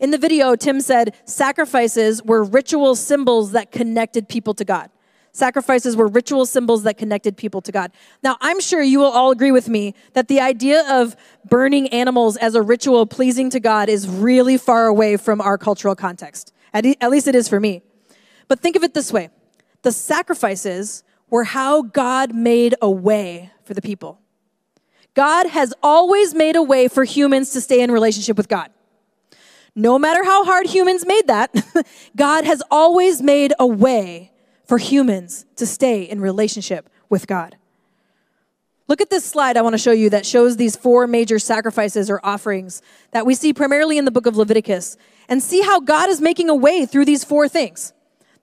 In 0.00 0.10
the 0.10 0.18
video, 0.18 0.56
Tim 0.56 0.80
said 0.80 1.14
sacrifices 1.24 2.22
were 2.22 2.42
ritual 2.44 2.94
symbols 2.94 3.52
that 3.52 3.70
connected 3.70 4.28
people 4.28 4.54
to 4.54 4.64
God. 4.64 4.90
Sacrifices 5.36 5.96
were 5.96 6.06
ritual 6.06 6.46
symbols 6.46 6.84
that 6.84 6.96
connected 6.96 7.36
people 7.36 7.60
to 7.60 7.70
God. 7.70 7.92
Now, 8.22 8.38
I'm 8.40 8.58
sure 8.58 8.80
you 8.80 9.00
will 9.00 9.10
all 9.10 9.30
agree 9.30 9.52
with 9.52 9.68
me 9.68 9.94
that 10.14 10.28
the 10.28 10.40
idea 10.40 10.82
of 10.90 11.14
burning 11.46 11.88
animals 11.88 12.38
as 12.38 12.54
a 12.54 12.62
ritual 12.62 13.04
pleasing 13.04 13.50
to 13.50 13.60
God 13.60 13.90
is 13.90 14.08
really 14.08 14.56
far 14.56 14.86
away 14.86 15.18
from 15.18 15.42
our 15.42 15.58
cultural 15.58 15.94
context. 15.94 16.54
At, 16.72 16.86
at 17.02 17.10
least 17.10 17.28
it 17.28 17.34
is 17.34 17.50
for 17.50 17.60
me. 17.60 17.82
But 18.48 18.60
think 18.60 18.76
of 18.76 18.82
it 18.82 18.94
this 18.94 19.12
way 19.12 19.28
the 19.82 19.92
sacrifices 19.92 21.04
were 21.28 21.44
how 21.44 21.82
God 21.82 22.34
made 22.34 22.74
a 22.80 22.90
way 22.90 23.50
for 23.62 23.74
the 23.74 23.82
people. 23.82 24.18
God 25.12 25.48
has 25.48 25.74
always 25.82 26.34
made 26.34 26.56
a 26.56 26.62
way 26.62 26.88
for 26.88 27.04
humans 27.04 27.50
to 27.50 27.60
stay 27.60 27.82
in 27.82 27.90
relationship 27.90 28.38
with 28.38 28.48
God. 28.48 28.70
no 29.74 29.98
matter 29.98 30.24
how 30.24 30.46
hard 30.46 30.64
humans 30.64 31.04
made 31.04 31.26
that, 31.26 31.54
God 32.16 32.46
has 32.46 32.62
always 32.70 33.20
made 33.20 33.52
a 33.58 33.66
way 33.66 34.32
for 34.66 34.78
humans 34.78 35.46
to 35.56 35.66
stay 35.66 36.02
in 36.02 36.20
relationship 36.20 36.90
with 37.08 37.26
God. 37.26 37.56
Look 38.88 39.00
at 39.00 39.10
this 39.10 39.24
slide 39.24 39.56
I 39.56 39.62
want 39.62 39.74
to 39.74 39.78
show 39.78 39.92
you 39.92 40.10
that 40.10 40.24
shows 40.24 40.56
these 40.56 40.76
four 40.76 41.06
major 41.06 41.38
sacrifices 41.38 42.08
or 42.08 42.20
offerings 42.22 42.82
that 43.10 43.26
we 43.26 43.34
see 43.34 43.52
primarily 43.52 43.98
in 43.98 44.04
the 44.04 44.12
book 44.12 44.26
of 44.26 44.36
Leviticus 44.36 44.96
and 45.28 45.42
see 45.42 45.62
how 45.62 45.80
God 45.80 46.08
is 46.08 46.20
making 46.20 46.48
a 46.48 46.54
way 46.54 46.86
through 46.86 47.04
these 47.04 47.24
four 47.24 47.48
things. 47.48 47.92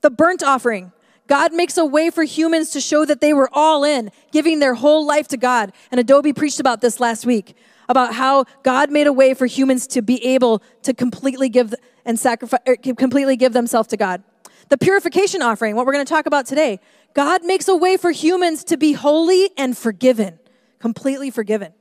The 0.01 0.09
burnt 0.09 0.43
offering, 0.43 0.91
God 1.27 1.53
makes 1.53 1.77
a 1.77 1.85
way 1.85 2.09
for 2.09 2.23
humans 2.23 2.71
to 2.71 2.81
show 2.81 3.05
that 3.05 3.21
they 3.21 3.33
were 3.33 3.49
all 3.53 3.85
in, 3.85 4.11
giving 4.31 4.59
their 4.59 4.73
whole 4.73 5.05
life 5.05 5.29
to 5.29 5.37
God. 5.37 5.71
And 5.91 5.99
Adobe 5.99 6.33
preached 6.33 6.59
about 6.59 6.81
this 6.81 6.99
last 6.99 7.25
week 7.25 7.55
about 7.87 8.13
how 8.13 8.45
God 8.63 8.91
made 8.91 9.07
a 9.07 9.13
way 9.13 9.33
for 9.33 9.45
humans 9.45 9.87
to 9.87 10.01
be 10.01 10.23
able 10.25 10.61
to 10.83 10.93
completely 10.93 11.47
give 11.49 11.73
and 12.05 12.19
sacrifice, 12.19 12.59
er, 12.67 12.75
completely 12.75 13.37
give 13.37 13.53
themselves 13.53 13.87
to 13.89 13.97
God. 13.97 14.23
The 14.69 14.77
purification 14.77 15.41
offering, 15.41 15.75
what 15.75 15.85
we're 15.85 15.93
going 15.93 16.05
to 16.05 16.09
talk 16.09 16.25
about 16.25 16.45
today, 16.45 16.79
God 17.13 17.43
makes 17.43 17.67
a 17.67 17.75
way 17.75 17.97
for 17.97 18.11
humans 18.11 18.63
to 18.65 18.77
be 18.77 18.93
holy 18.93 19.51
and 19.57 19.77
forgiven, 19.77 20.39
completely 20.79 21.29
forgiven. 21.29 21.73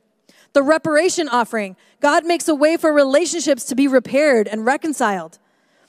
The 0.53 0.63
reparation 0.63 1.27
offering, 1.27 1.75
God 1.99 2.25
makes 2.25 2.47
a 2.47 2.53
way 2.55 2.77
for 2.77 2.93
relationships 2.93 3.65
to 3.65 3.75
be 3.75 3.87
repaired 3.87 4.47
and 4.47 4.65
reconciled. 4.65 5.39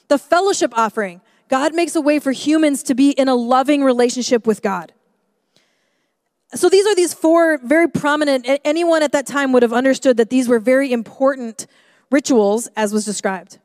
The 0.08 0.18
fellowship 0.18 0.72
offering, 0.76 1.20
God 1.48 1.74
makes 1.74 1.94
a 1.94 2.00
way 2.00 2.18
for 2.18 2.32
humans 2.32 2.82
to 2.84 2.94
be 2.94 3.10
in 3.10 3.28
a 3.28 3.34
loving 3.34 3.84
relationship 3.84 4.46
with 4.46 4.62
God. 4.62 4.92
So 6.54 6.68
these 6.68 6.86
are 6.86 6.94
these 6.94 7.12
four 7.12 7.58
very 7.58 7.88
prominent, 7.88 8.46
anyone 8.64 9.02
at 9.02 9.12
that 9.12 9.26
time 9.26 9.52
would 9.52 9.62
have 9.62 9.72
understood 9.72 10.16
that 10.16 10.30
these 10.30 10.48
were 10.48 10.60
very 10.60 10.92
important 10.92 11.66
rituals 12.10 12.68
as 12.76 12.92
was 12.92 13.04
described. 13.04 13.58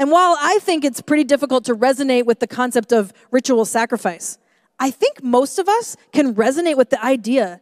And 0.00 0.10
while 0.10 0.34
I 0.40 0.58
think 0.62 0.82
it's 0.82 1.02
pretty 1.02 1.24
difficult 1.24 1.66
to 1.66 1.76
resonate 1.76 2.24
with 2.24 2.40
the 2.40 2.46
concept 2.46 2.90
of 2.90 3.12
ritual 3.30 3.66
sacrifice, 3.66 4.38
I 4.78 4.90
think 4.90 5.22
most 5.22 5.58
of 5.58 5.68
us 5.68 5.94
can 6.10 6.34
resonate 6.34 6.78
with 6.78 6.88
the 6.88 7.04
idea 7.04 7.60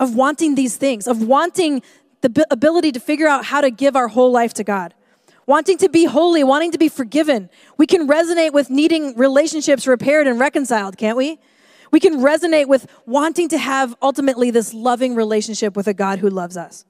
of 0.00 0.16
wanting 0.16 0.54
these 0.54 0.76
things, 0.76 1.06
of 1.06 1.22
wanting 1.22 1.82
the 2.22 2.46
ability 2.50 2.92
to 2.92 2.98
figure 2.98 3.28
out 3.28 3.44
how 3.44 3.60
to 3.60 3.70
give 3.70 3.94
our 3.94 4.08
whole 4.08 4.32
life 4.32 4.54
to 4.54 4.64
God, 4.64 4.94
wanting 5.46 5.76
to 5.76 5.90
be 5.90 6.06
holy, 6.06 6.42
wanting 6.42 6.72
to 6.72 6.78
be 6.78 6.88
forgiven. 6.88 7.50
We 7.76 7.86
can 7.86 8.08
resonate 8.08 8.54
with 8.54 8.70
needing 8.70 9.14
relationships 9.14 9.86
repaired 9.86 10.26
and 10.26 10.40
reconciled, 10.40 10.96
can't 10.96 11.18
we? 11.18 11.38
We 11.90 12.00
can 12.00 12.20
resonate 12.20 12.68
with 12.68 12.86
wanting 13.04 13.50
to 13.50 13.58
have 13.58 13.94
ultimately 14.00 14.50
this 14.50 14.72
loving 14.72 15.14
relationship 15.14 15.76
with 15.76 15.88
a 15.88 15.94
God 15.94 16.20
who 16.20 16.30
loves 16.30 16.56
us. 16.56 16.86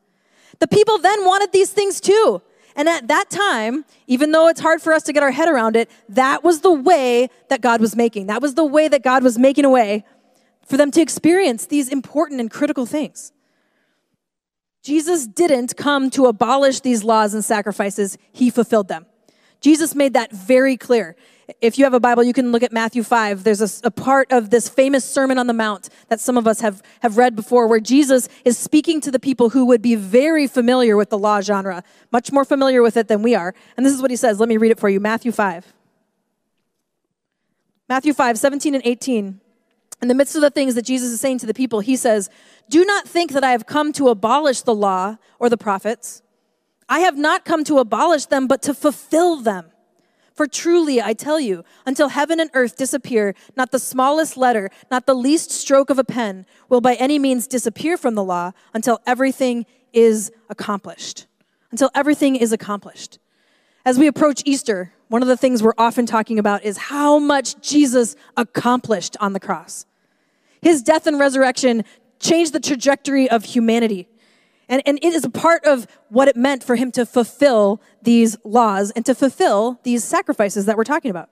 The 0.60 0.68
people 0.68 0.98
then 0.98 1.24
wanted 1.24 1.50
these 1.50 1.72
things 1.72 2.00
too. 2.00 2.40
And 2.76 2.88
at 2.88 3.08
that 3.08 3.30
time, 3.30 3.86
even 4.06 4.32
though 4.32 4.48
it's 4.48 4.60
hard 4.60 4.82
for 4.82 4.92
us 4.92 5.02
to 5.04 5.12
get 5.12 5.22
our 5.22 5.30
head 5.30 5.48
around 5.48 5.76
it, 5.76 5.90
that 6.10 6.44
was 6.44 6.60
the 6.60 6.70
way 6.70 7.30
that 7.48 7.62
God 7.62 7.80
was 7.80 7.96
making. 7.96 8.26
That 8.26 8.42
was 8.42 8.54
the 8.54 8.64
way 8.66 8.86
that 8.86 9.02
God 9.02 9.24
was 9.24 9.38
making 9.38 9.64
a 9.64 9.70
way 9.70 10.04
for 10.66 10.76
them 10.76 10.90
to 10.90 11.00
experience 11.00 11.66
these 11.66 11.88
important 11.88 12.38
and 12.38 12.50
critical 12.50 12.84
things. 12.84 13.32
Jesus 14.82 15.26
didn't 15.26 15.76
come 15.76 16.10
to 16.10 16.26
abolish 16.26 16.80
these 16.80 17.02
laws 17.02 17.34
and 17.34 17.44
sacrifices, 17.44 18.18
he 18.30 18.50
fulfilled 18.50 18.88
them. 18.88 19.06
Jesus 19.60 19.94
made 19.94 20.14
that 20.14 20.32
very 20.32 20.76
clear. 20.76 21.16
If 21.60 21.78
you 21.78 21.84
have 21.84 21.94
a 21.94 22.00
Bible, 22.00 22.24
you 22.24 22.32
can 22.32 22.50
look 22.50 22.62
at 22.62 22.72
Matthew 22.72 23.02
5. 23.02 23.44
There's 23.44 23.60
a, 23.60 23.86
a, 23.86 23.90
part 23.90 24.32
of 24.32 24.50
this 24.50 24.68
famous 24.68 25.04
Sermon 25.04 25.38
on 25.38 25.46
the 25.46 25.52
Mount 25.52 25.88
that 26.08 26.18
some 26.18 26.36
of 26.36 26.46
us 26.46 26.60
have, 26.60 26.82
have 27.00 27.16
read 27.16 27.36
before, 27.36 27.68
where 27.68 27.78
Jesus 27.78 28.28
is 28.44 28.58
speaking 28.58 29.00
to 29.02 29.12
the 29.12 29.20
people 29.20 29.50
who 29.50 29.64
would 29.66 29.80
be 29.80 29.94
very 29.94 30.48
familiar 30.48 30.96
with 30.96 31.10
the 31.10 31.18
law 31.18 31.40
genre, 31.40 31.84
much 32.10 32.32
more 32.32 32.44
familiar 32.44 32.82
with 32.82 32.96
it 32.96 33.06
than 33.06 33.22
we 33.22 33.34
are. 33.36 33.54
And 33.76 33.86
this 33.86 33.92
is 33.92 34.02
what 34.02 34.10
he 34.10 34.16
says. 34.16 34.40
Let 34.40 34.48
me 34.48 34.56
read 34.56 34.72
it 34.72 34.80
for 34.80 34.88
you 34.88 34.98
Matthew 34.98 35.30
5. 35.30 35.72
Matthew 37.88 38.12
5, 38.12 38.38
17 38.38 38.74
and 38.74 38.84
18. 38.84 39.40
In 40.02 40.08
the 40.08 40.14
midst 40.14 40.34
of 40.34 40.42
the 40.42 40.50
things 40.50 40.74
that 40.74 40.84
Jesus 40.84 41.10
is 41.10 41.20
saying 41.20 41.38
to 41.38 41.46
the 41.46 41.54
people, 41.54 41.80
he 41.80 41.96
says, 41.96 42.28
Do 42.68 42.84
not 42.84 43.06
think 43.06 43.32
that 43.32 43.44
I 43.44 43.52
have 43.52 43.66
come 43.66 43.92
to 43.94 44.08
abolish 44.08 44.62
the 44.62 44.74
law 44.74 45.16
or 45.38 45.48
the 45.48 45.56
prophets. 45.56 46.22
I 46.88 47.00
have 47.00 47.16
not 47.16 47.44
come 47.44 47.64
to 47.64 47.78
abolish 47.78 48.26
them, 48.26 48.46
but 48.46 48.62
to 48.62 48.74
fulfill 48.74 49.36
them. 49.36 49.66
For 50.34 50.46
truly, 50.46 51.00
I 51.00 51.14
tell 51.14 51.40
you, 51.40 51.64
until 51.86 52.08
heaven 52.08 52.38
and 52.40 52.50
earth 52.52 52.76
disappear, 52.76 53.34
not 53.56 53.70
the 53.70 53.78
smallest 53.78 54.36
letter, 54.36 54.70
not 54.90 55.06
the 55.06 55.14
least 55.14 55.50
stroke 55.50 55.88
of 55.88 55.98
a 55.98 56.04
pen 56.04 56.44
will 56.68 56.82
by 56.82 56.94
any 56.94 57.18
means 57.18 57.46
disappear 57.46 57.96
from 57.96 58.14
the 58.14 58.22
law 58.22 58.52
until 58.74 59.00
everything 59.06 59.64
is 59.94 60.30
accomplished. 60.50 61.26
Until 61.70 61.90
everything 61.94 62.36
is 62.36 62.52
accomplished. 62.52 63.18
As 63.86 63.98
we 63.98 64.06
approach 64.06 64.42
Easter, 64.44 64.92
one 65.08 65.22
of 65.22 65.28
the 65.28 65.36
things 65.38 65.62
we're 65.62 65.72
often 65.78 66.04
talking 66.04 66.38
about 66.38 66.64
is 66.64 66.76
how 66.76 67.18
much 67.18 67.58
Jesus 67.62 68.14
accomplished 68.36 69.16
on 69.20 69.32
the 69.32 69.40
cross. 69.40 69.86
His 70.60 70.82
death 70.82 71.06
and 71.06 71.18
resurrection 71.18 71.84
changed 72.18 72.52
the 72.52 72.60
trajectory 72.60 73.30
of 73.30 73.44
humanity. 73.44 74.08
And, 74.68 74.82
and 74.84 74.98
it 75.02 75.14
is 75.14 75.24
a 75.24 75.30
part 75.30 75.64
of 75.64 75.86
what 76.08 76.28
it 76.28 76.36
meant 76.36 76.64
for 76.64 76.76
him 76.76 76.90
to 76.92 77.06
fulfill 77.06 77.80
these 78.02 78.36
laws 78.44 78.90
and 78.92 79.06
to 79.06 79.14
fulfill 79.14 79.78
these 79.84 80.02
sacrifices 80.02 80.66
that 80.66 80.76
we're 80.76 80.84
talking 80.84 81.10
about. 81.10 81.30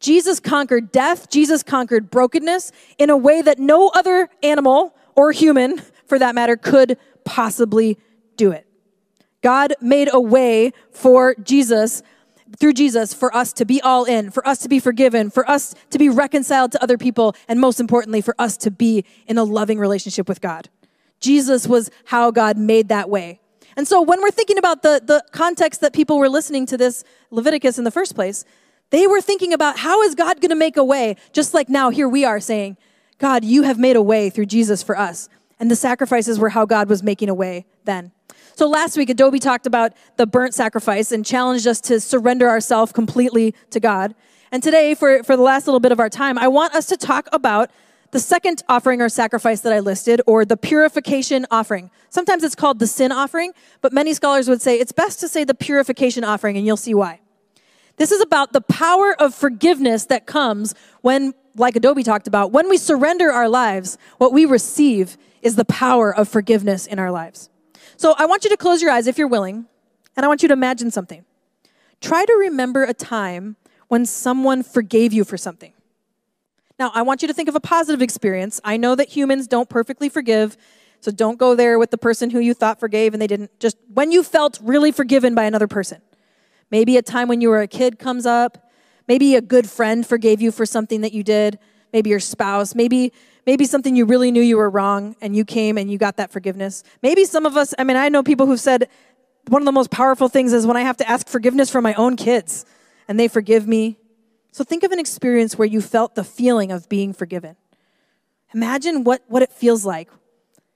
Jesus 0.00 0.40
conquered 0.40 0.92
death, 0.92 1.30
Jesus 1.30 1.62
conquered 1.62 2.10
brokenness 2.10 2.72
in 2.98 3.08
a 3.08 3.16
way 3.16 3.40
that 3.40 3.58
no 3.58 3.88
other 3.94 4.28
animal 4.42 4.94
or 5.14 5.32
human, 5.32 5.80
for 6.06 6.18
that 6.18 6.34
matter, 6.34 6.56
could 6.56 6.98
possibly 7.24 7.98
do 8.36 8.50
it. 8.50 8.66
God 9.40 9.74
made 9.80 10.08
a 10.12 10.20
way 10.20 10.72
for 10.90 11.34
Jesus, 11.42 12.02
through 12.58 12.72
Jesus, 12.74 13.14
for 13.14 13.34
us 13.34 13.52
to 13.54 13.64
be 13.64 13.80
all 13.80 14.04
in, 14.04 14.30
for 14.30 14.46
us 14.46 14.58
to 14.58 14.68
be 14.68 14.80
forgiven, 14.80 15.30
for 15.30 15.48
us 15.48 15.74
to 15.90 15.98
be 15.98 16.08
reconciled 16.08 16.72
to 16.72 16.82
other 16.82 16.98
people, 16.98 17.34
and 17.48 17.60
most 17.60 17.80
importantly, 17.80 18.20
for 18.20 18.34
us 18.38 18.56
to 18.58 18.70
be 18.70 19.04
in 19.26 19.38
a 19.38 19.44
loving 19.44 19.78
relationship 19.78 20.28
with 20.28 20.40
God. 20.40 20.68
Jesus 21.20 21.66
was 21.66 21.90
how 22.06 22.30
God 22.30 22.58
made 22.58 22.88
that 22.88 23.08
way. 23.08 23.40
And 23.76 23.88
so 23.88 24.02
when 24.02 24.20
we're 24.22 24.30
thinking 24.30 24.58
about 24.58 24.82
the, 24.82 25.02
the 25.04 25.24
context 25.32 25.80
that 25.80 25.92
people 25.92 26.18
were 26.18 26.28
listening 26.28 26.66
to 26.66 26.76
this 26.76 27.04
Leviticus 27.30 27.78
in 27.78 27.84
the 27.84 27.90
first 27.90 28.14
place, 28.14 28.44
they 28.90 29.06
were 29.06 29.20
thinking 29.20 29.52
about 29.52 29.78
how 29.78 30.02
is 30.02 30.14
God 30.14 30.40
going 30.40 30.50
to 30.50 30.56
make 30.56 30.76
a 30.76 30.84
way? 30.84 31.16
Just 31.32 31.54
like 31.54 31.68
now, 31.68 31.90
here 31.90 32.08
we 32.08 32.24
are 32.24 32.38
saying, 32.38 32.76
God, 33.18 33.44
you 33.44 33.62
have 33.62 33.78
made 33.78 33.96
a 33.96 34.02
way 34.02 34.30
through 34.30 34.46
Jesus 34.46 34.82
for 34.82 34.98
us. 34.98 35.28
And 35.58 35.70
the 35.70 35.76
sacrifices 35.76 36.38
were 36.38 36.50
how 36.50 36.66
God 36.66 36.88
was 36.88 37.02
making 37.02 37.28
a 37.28 37.34
way 37.34 37.66
then. 37.84 38.12
So 38.56 38.68
last 38.68 38.96
week, 38.96 39.10
Adobe 39.10 39.40
talked 39.40 39.66
about 39.66 39.92
the 40.16 40.26
burnt 40.26 40.54
sacrifice 40.54 41.10
and 41.10 41.24
challenged 41.24 41.66
us 41.66 41.80
to 41.82 42.00
surrender 42.00 42.48
ourselves 42.48 42.92
completely 42.92 43.54
to 43.70 43.80
God. 43.80 44.14
And 44.52 44.62
today, 44.62 44.94
for, 44.94 45.24
for 45.24 45.36
the 45.36 45.42
last 45.42 45.66
little 45.66 45.80
bit 45.80 45.90
of 45.90 45.98
our 45.98 46.10
time, 46.10 46.38
I 46.38 46.46
want 46.46 46.74
us 46.74 46.86
to 46.86 46.96
talk 46.96 47.28
about 47.32 47.70
the 48.14 48.20
second 48.20 48.62
offering 48.68 49.02
or 49.02 49.08
sacrifice 49.08 49.62
that 49.62 49.72
I 49.72 49.80
listed, 49.80 50.22
or 50.24 50.44
the 50.44 50.56
purification 50.56 51.46
offering. 51.50 51.90
Sometimes 52.10 52.44
it's 52.44 52.54
called 52.54 52.78
the 52.78 52.86
sin 52.86 53.10
offering, 53.10 53.52
but 53.80 53.92
many 53.92 54.14
scholars 54.14 54.48
would 54.48 54.62
say 54.62 54.78
it's 54.78 54.92
best 54.92 55.18
to 55.18 55.26
say 55.26 55.42
the 55.42 55.52
purification 55.52 56.22
offering, 56.22 56.56
and 56.56 56.64
you'll 56.64 56.76
see 56.76 56.94
why. 56.94 57.18
This 57.96 58.12
is 58.12 58.20
about 58.20 58.52
the 58.52 58.60
power 58.60 59.20
of 59.20 59.34
forgiveness 59.34 60.04
that 60.06 60.26
comes 60.26 60.76
when, 61.00 61.34
like 61.56 61.74
Adobe 61.74 62.04
talked 62.04 62.28
about, 62.28 62.52
when 62.52 62.68
we 62.68 62.76
surrender 62.76 63.32
our 63.32 63.48
lives, 63.48 63.98
what 64.18 64.32
we 64.32 64.44
receive 64.44 65.16
is 65.42 65.56
the 65.56 65.64
power 65.64 66.14
of 66.14 66.28
forgiveness 66.28 66.86
in 66.86 67.00
our 67.00 67.10
lives. 67.10 67.50
So 67.96 68.14
I 68.16 68.26
want 68.26 68.44
you 68.44 68.50
to 68.50 68.56
close 68.56 68.80
your 68.80 68.92
eyes 68.92 69.08
if 69.08 69.18
you're 69.18 69.26
willing, 69.26 69.66
and 70.16 70.24
I 70.24 70.28
want 70.28 70.40
you 70.40 70.46
to 70.46 70.54
imagine 70.54 70.92
something. 70.92 71.24
Try 72.00 72.24
to 72.24 72.32
remember 72.34 72.84
a 72.84 72.94
time 72.94 73.56
when 73.88 74.06
someone 74.06 74.62
forgave 74.62 75.12
you 75.12 75.24
for 75.24 75.36
something. 75.36 75.73
Now, 76.78 76.90
I 76.94 77.02
want 77.02 77.22
you 77.22 77.28
to 77.28 77.34
think 77.34 77.48
of 77.48 77.54
a 77.54 77.60
positive 77.60 78.02
experience. 78.02 78.60
I 78.64 78.76
know 78.76 78.94
that 78.94 79.08
humans 79.08 79.46
don't 79.46 79.68
perfectly 79.68 80.08
forgive, 80.08 80.56
so 81.00 81.10
don't 81.10 81.38
go 81.38 81.54
there 81.54 81.78
with 81.78 81.90
the 81.90 81.98
person 81.98 82.30
who 82.30 82.40
you 82.40 82.54
thought 82.54 82.80
forgave 82.80 83.12
and 83.12 83.22
they 83.22 83.26
didn't. 83.26 83.58
Just 83.60 83.76
when 83.92 84.10
you 84.10 84.22
felt 84.22 84.58
really 84.62 84.90
forgiven 84.90 85.34
by 85.34 85.44
another 85.44 85.68
person. 85.68 86.00
Maybe 86.70 86.96
a 86.96 87.02
time 87.02 87.28
when 87.28 87.40
you 87.40 87.50
were 87.50 87.60
a 87.60 87.68
kid 87.68 87.98
comes 87.98 88.26
up. 88.26 88.72
Maybe 89.06 89.36
a 89.36 89.40
good 89.40 89.68
friend 89.68 90.04
forgave 90.04 90.40
you 90.40 90.50
for 90.50 90.66
something 90.66 91.02
that 91.02 91.12
you 91.12 91.22
did. 91.22 91.58
Maybe 91.92 92.10
your 92.10 92.20
spouse. 92.20 92.74
Maybe 92.74 93.12
maybe 93.46 93.66
something 93.66 93.94
you 93.94 94.06
really 94.06 94.30
knew 94.30 94.40
you 94.40 94.56
were 94.56 94.70
wrong 94.70 95.14
and 95.20 95.36
you 95.36 95.44
came 95.44 95.76
and 95.76 95.90
you 95.90 95.98
got 95.98 96.16
that 96.16 96.32
forgiveness. 96.32 96.82
Maybe 97.02 97.24
some 97.26 97.44
of 97.44 97.56
us, 97.56 97.74
I 97.78 97.84
mean, 97.84 97.96
I 97.96 98.08
know 98.08 98.22
people 98.22 98.46
who've 98.46 98.58
said 98.58 98.88
one 99.48 99.60
of 99.60 99.66
the 99.66 99.72
most 99.72 99.90
powerful 99.90 100.28
things 100.28 100.52
is 100.52 100.66
when 100.66 100.76
I 100.76 100.80
have 100.80 100.96
to 100.96 101.08
ask 101.08 101.28
forgiveness 101.28 101.70
from 101.70 101.84
my 101.84 101.92
own 101.94 102.16
kids 102.16 102.64
and 103.06 103.20
they 103.20 103.28
forgive 103.28 103.68
me 103.68 103.98
so 104.54 104.62
think 104.62 104.84
of 104.84 104.92
an 104.92 105.00
experience 105.00 105.58
where 105.58 105.66
you 105.66 105.80
felt 105.80 106.14
the 106.14 106.22
feeling 106.22 106.70
of 106.70 106.88
being 106.88 107.12
forgiven. 107.12 107.56
Imagine 108.54 109.02
what, 109.02 109.24
what 109.26 109.42
it 109.42 109.50
feels 109.50 109.84
like. 109.84 110.08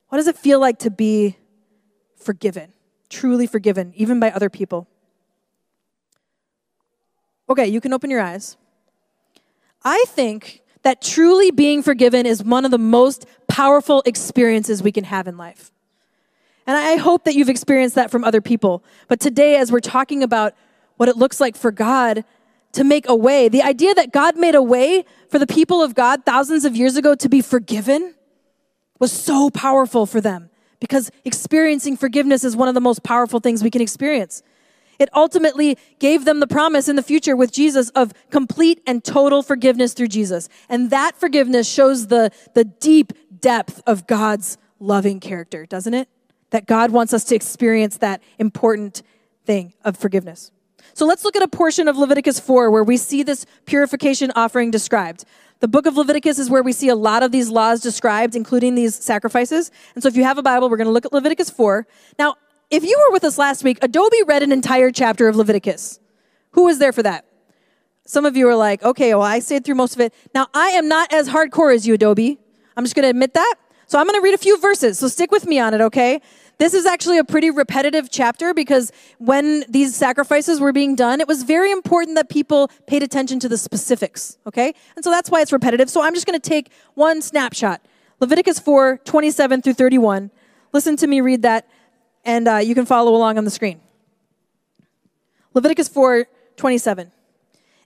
What 0.09 0.19
does 0.19 0.27
it 0.27 0.37
feel 0.37 0.59
like 0.59 0.81
to 0.81 0.91
be 0.91 1.37
forgiven, 2.17 2.73
truly 3.09 3.47
forgiven, 3.47 3.93
even 3.95 4.19
by 4.19 4.33
other 4.33 4.51
people? 4.51 4.88
Okay, 7.49 7.69
you 7.69 7.81
can 7.81 7.93
open 7.93 8.11
your 8.11 8.21
eyes. 8.21 8.57
I 9.85 10.05
think 10.09 10.62
that 10.83 11.01
truly 11.01 11.53
being 11.53 11.81
forgiven 11.85 12.27
is 12.27 12.43
one 12.43 12.64
of 12.64 12.73
the 12.73 12.79
most 12.79 13.27
powerful 13.47 14.03
experiences 14.05 14.83
we 14.83 14.91
can 14.91 15.05
have 15.05 15.29
in 15.29 15.37
life. 15.37 15.71
And 16.67 16.77
I 16.77 16.97
hope 16.97 17.23
that 17.27 17.37
you've 17.37 17.49
experienced 17.49 17.95
that 17.95 18.11
from 18.11 18.25
other 18.25 18.41
people. 18.41 18.83
But 19.07 19.21
today, 19.21 19.55
as 19.55 19.71
we're 19.71 19.79
talking 19.79 20.25
about 20.25 20.57
what 20.97 21.09
it 21.09 21.17
looks 21.17 21.38
like 21.38 21.57
for 21.57 21.71
God 21.71 22.25
to 22.72 22.85
make 22.85 23.09
a 23.09 23.14
way. 23.14 23.48
The 23.48 23.62
idea 23.62 23.94
that 23.94 24.12
God 24.12 24.37
made 24.37 24.54
a 24.54 24.62
way 24.62 25.04
for 25.31 25.38
the 25.38 25.46
people 25.46 25.83
of 25.83 25.94
God 25.94 26.24
thousands 26.24 26.64
of 26.64 26.76
years 26.76 26.96
ago 26.96 27.14
to 27.14 27.28
be 27.28 27.40
forgiven 27.40 28.14
was 28.98 29.12
so 29.12 29.50
powerful 29.50 30.07
for 30.07 30.20
them 30.20 30.50
because 30.81 31.11
experiencing 31.24 31.96
forgiveness 31.96 32.44
is 32.44 32.57
one 32.57 32.68
of 32.68 32.74
the 32.74 32.81
most 32.81 33.02
powerful 33.02 33.40
things 33.40 33.62
we 33.62 33.70
can 33.70 33.83
experience. 33.83 34.42
It 34.98 35.09
ultimately 35.14 35.78
gave 36.00 36.24
them 36.24 36.40
the 36.40 36.46
promise 36.46 36.88
in 36.88 36.96
the 36.96 37.02
future 37.02 37.37
with 37.37 37.52
Jesus 37.52 37.88
of 37.90 38.12
complete 38.31 38.83
and 38.87 39.04
total 39.04 39.42
forgiveness 39.42 39.92
through 39.92 40.09
Jesus. 40.09 40.48
And 40.68 40.90
that 40.90 41.16
forgiveness 41.16 41.68
shows 41.68 42.09
the, 42.09 42.33
the 42.54 42.64
deep 42.64 43.12
depth 43.40 43.81
of 43.87 44.07
God's 44.07 44.59
loving 44.81 45.20
character, 45.20 45.66
doesn't 45.66 45.94
it? 45.94 46.09
That 46.50 46.66
God 46.66 46.90
wants 46.90 47.12
us 47.12 47.24
to 47.24 47.37
experience 47.37 47.98
that 47.98 48.22
important 48.38 49.02
thing 49.44 49.74
of 49.85 49.96
forgiveness. 49.96 50.50
So 50.98 51.06
let's 51.06 51.24
look 51.24 51.37
at 51.37 51.44
a 51.44 51.48
portion 51.48 51.87
of 51.87 51.96
Leviticus 51.96 52.40
4 52.40 52.72
where 52.72 52.82
we 52.82 52.96
see 52.96 53.22
this 53.22 53.46
purification 53.66 54.32
offering 54.34 54.72
described. 54.72 55.24
The 55.61 55.68
book 55.68 55.87
of 55.87 55.96
Leviticus 55.96 56.40
is 56.40 56.50
where 56.50 56.64
we 56.64 56.72
see 56.72 56.88
a 56.88 56.96
lot 56.96 57.22
of 57.22 57.30
these 57.30 57.50
laws 57.50 57.80
described, 57.80 58.34
including 58.34 58.74
these 58.74 58.96
sacrifices. 58.96 59.70
And 59.94 60.02
so 60.02 60.08
if 60.08 60.16
you 60.16 60.24
have 60.24 60.38
a 60.38 60.42
Bible, 60.42 60.68
we're 60.68 60.76
going 60.76 60.88
to 60.88 60.92
look 60.92 61.06
at 61.06 61.12
Leviticus 61.12 61.50
4. 61.50 61.87
Now, 62.18 62.34
if 62.68 62.82
you 62.82 63.00
were 63.06 63.12
with 63.12 63.22
us 63.22 63.38
last 63.38 63.62
week, 63.62 63.78
Adobe 63.80 64.24
read 64.26 64.42
an 64.42 64.50
entire 64.50 64.90
chapter 64.90 65.28
of 65.28 65.37
Leviticus. 65.37 66.00
Who 66.50 66.64
was 66.64 66.80
there 66.80 66.92
for 66.92 67.04
that? 67.04 67.24
Some 68.04 68.24
of 68.24 68.37
you 68.37 68.48
are 68.48 68.56
like, 68.56 68.82
okay, 68.82 69.14
well, 69.14 69.22
I 69.22 69.38
stayed 69.38 69.64
through 69.64 69.76
most 69.76 69.94
of 69.94 70.00
it. 70.00 70.12
Now, 70.34 70.48
I 70.52 70.70
am 70.70 70.88
not 70.88 71.12
as 71.12 71.28
hardcore 71.28 71.72
as 71.72 71.87
you, 71.87 71.94
Adobe. 71.94 72.40
I'm 72.76 72.82
just 72.82 72.96
going 72.96 73.04
to 73.04 73.11
admit 73.11 73.34
that. 73.34 73.54
So 73.87 74.00
I'm 74.00 74.06
going 74.06 74.20
to 74.20 74.24
read 74.24 74.34
a 74.34 74.38
few 74.38 74.58
verses. 74.58 74.98
So 74.98 75.06
stick 75.06 75.30
with 75.30 75.46
me 75.46 75.61
on 75.61 75.74
it, 75.74 75.80
okay? 75.80 76.20
This 76.59 76.75
is 76.75 76.87
actually 76.87 77.18
a 77.18 77.25
pretty 77.25 77.51
repetitive 77.51 78.11
chapter 78.11 78.53
because 78.53 78.90
when 79.18 79.64
these 79.68 79.94
sacrifices 79.94 80.61
were 80.61 80.73
being 80.73 80.97
done, 80.97 81.21
it 81.21 81.29
was 81.29 81.44
very 81.44 81.71
important 81.71 82.16
that 82.16 82.29
people 82.29 82.68
paid 82.87 83.05
attention 83.05 83.38
to 83.40 83.49
the 83.49 83.57
specifics, 83.57 84.38
okay? 84.44 84.75
And 84.97 85.05
so 85.05 85.11
that's 85.11 85.31
why 85.31 85.40
it's 85.40 85.53
repetitive. 85.53 85.88
So 85.88 86.03
I'm 86.03 86.14
just 86.14 86.27
going 86.27 86.38
to 86.38 86.49
take 86.49 86.71
one 86.94 87.23
snapshot 87.23 87.81
Leviticus 88.21 88.59
4 88.59 88.99
27 89.05 89.62
through 89.62 89.75
31. 89.75 90.31
Listen 90.73 90.97
to 90.97 91.07
me 91.07 91.21
read 91.21 91.42
that, 91.42 91.68
and 92.25 92.49
uh, 92.49 92.57
you 92.57 92.75
can 92.75 92.85
follow 92.85 93.14
along 93.14 93.38
on 93.38 93.44
the 93.44 93.51
screen. 93.51 93.81
Leviticus 95.55 95.88
4 95.88 96.27
27. 96.57 97.12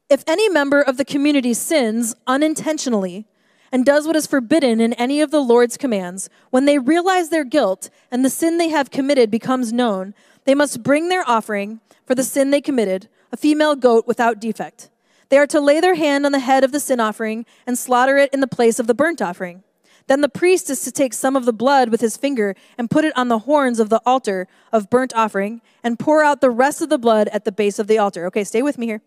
If 0.09 0.25
any 0.27 0.49
member 0.49 0.81
of 0.81 0.97
the 0.97 1.05
community 1.05 1.55
sins 1.55 2.15
unintentionally, 2.27 3.27
and 3.73 3.87
does 3.87 4.07
what 4.07 4.15
is 4.15 4.27
forbidden 4.27 4.81
in 4.81 4.93
any 4.93 5.23
of 5.23 5.31
the 5.31 5.41
Lord's 5.41 5.79
commands, 5.79 6.29
when 6.51 6.67
they 6.67 6.79
realize 6.79 7.31
their 7.31 7.45
guilt 7.45 7.89
and 8.11 8.25
the 8.25 8.31
sin 8.31 8.59
they 8.59 8.69
have 8.69 8.91
committed 8.91 9.31
becomes 9.31 9.73
known, 9.73 10.15
they 10.45 10.55
must 10.55 10.83
bring 10.83 11.09
their 11.09 11.29
offering 11.29 11.81
for 12.07 12.15
the 12.15 12.23
sin 12.23 12.51
they 12.51 12.61
committed, 12.61 13.09
a 13.33 13.37
female 13.37 13.75
goat 13.75 14.07
without 14.07 14.39
defect. 14.39 14.91
They 15.31 15.39
are 15.39 15.47
to 15.47 15.61
lay 15.61 15.81
their 15.81 15.95
hand 15.95 16.27
on 16.27 16.33
the 16.33 16.41
head 16.41 16.63
of 16.63 16.73
the 16.73 16.81
sin 16.81 17.01
offering 17.01 17.47
and 17.67 17.79
slaughter 17.79 18.19
it 18.19 18.35
in 18.35 18.41
the 18.41 18.47
place 18.47 18.79
of 18.79 18.87
the 18.87 18.95
burnt 18.95 19.23
offering. 19.23 19.63
Then 20.07 20.21
the 20.21 20.29
priest 20.29 20.69
is 20.69 20.83
to 20.85 20.93
take 20.93 21.15
some 21.15 21.37
of 21.37 21.47
the 21.47 21.53
blood 21.53 21.89
with 21.89 22.03
his 22.03 22.19
finger 22.19 22.55
and 22.77 22.91
put 22.91 23.07
it 23.07 23.17
on 23.17 23.29
the 23.29 23.41
horns 23.41 23.81
of 23.81 23.89
the 23.89 24.03
altar 24.05 24.49
of 24.73 24.91
burnt 24.91 25.15
offering 25.15 25.63
and 25.83 25.99
pour 25.99 26.23
out 26.23 26.43
the 26.43 26.51
rest 26.51 26.83
of 26.83 26.91
the 26.91 26.99
blood 26.99 27.29
at 27.29 27.47
the 27.47 27.53
base 27.53 27.79
of 27.79 27.87
the 27.87 27.97
altar. 27.97 28.27
Okay, 28.27 28.45
stay 28.45 28.61
with 28.61 28.77
me 28.77 28.87
here. 28.87 29.01